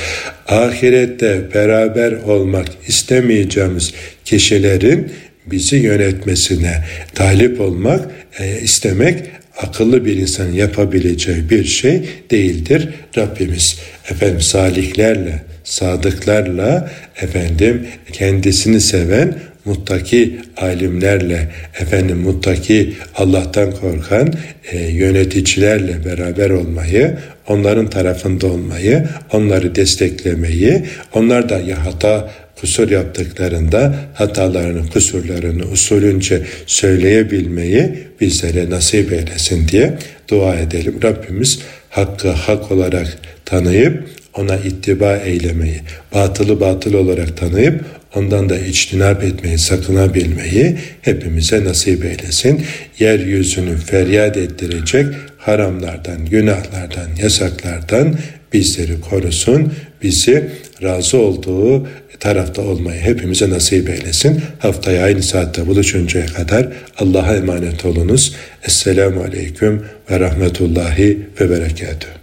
Ahirette 0.49 1.41
beraber 1.55 2.13
olmak 2.13 2.69
istemeyeceğimiz 2.89 3.95
kişilerin 4.25 5.13
bizi 5.47 5.77
yönetmesine 5.77 6.85
talip 7.15 7.61
olmak, 7.61 8.11
e, 8.39 8.61
istemek 8.61 9.25
akıllı 9.57 10.05
bir 10.05 10.17
insanın 10.17 10.53
yapabileceği 10.53 11.51
bir 11.51 11.65
şey 11.65 12.03
değildir. 12.31 12.89
Rabbimiz 13.17 13.79
efendim 14.11 14.41
salihlerle, 14.41 15.43
sadıklarla 15.65 16.91
efendim 17.23 17.87
kendisini 18.13 18.81
seven 18.81 19.35
muttaki 19.65 20.41
alimlerle, 20.57 21.49
efendim 21.81 22.19
muttaki 22.19 22.93
Allah'tan 23.17 23.71
korkan 23.71 24.33
e, 24.73 24.79
yöneticilerle 24.79 26.05
beraber 26.05 26.51
olmayı, 26.51 27.19
onların 27.49 27.91
tarafında 27.91 28.47
olmayı, 28.47 29.09
onları 29.33 29.75
desteklemeyi, 29.75 30.83
onlar 31.15 31.49
da 31.49 31.59
ya 31.59 31.87
hata 31.87 32.31
kusur 32.61 32.91
yaptıklarında 32.91 33.95
hatalarını, 34.15 34.91
kusurlarını 34.91 35.65
usulünce 35.65 36.43
söyleyebilmeyi 36.67 37.93
bizlere 38.21 38.71
nasip 38.71 39.13
eylesin 39.13 39.69
diye 39.69 39.99
dua 40.29 40.57
edelim. 40.57 41.01
Rabbimiz 41.03 41.59
hakkı 41.91 42.29
hak 42.29 42.73
olarak 42.73 43.19
tanıyıp 43.45 44.05
ona 44.35 44.57
ittiba 44.57 45.17
eylemeyi, 45.17 45.81
batılı 46.15 46.61
batıl 46.61 46.95
olarak 46.95 47.37
tanıyıp 47.37 47.85
ondan 48.15 48.49
da 48.49 48.59
içtinap 48.59 49.25
etmeyi, 49.25 49.59
sakınabilmeyi 49.59 50.77
hepimize 51.03 51.65
nasip 51.65 52.05
eylesin. 52.05 52.63
Yeryüzünü 52.99 53.77
feryat 53.77 54.37
ettirecek 54.37 55.07
haramlardan, 55.39 56.27
günahlardan, 56.27 57.09
yasaklardan 57.23 58.15
bizleri 58.53 59.01
korusun. 59.01 59.73
Bizi 60.03 60.51
razı 60.83 61.19
olduğu 61.19 61.89
tarafta 62.21 62.63
olmayı 62.63 63.01
hepimize 63.01 63.51
nasip 63.51 63.91
eylesin. 63.91 64.43
Haftaya 64.59 65.05
aynı 65.05 65.23
saatte 65.23 65.67
buluşuncaya 65.67 66.27
kadar 66.27 66.69
Allah'a 66.99 67.37
emanet 67.37 67.85
olunuz. 67.85 68.35
Esselamu 68.65 69.21
Aleyküm 69.21 69.83
ve 70.11 70.21
Rahmetullahi 70.21 71.19
ve 71.41 71.51
Berekatuhu. 71.51 72.20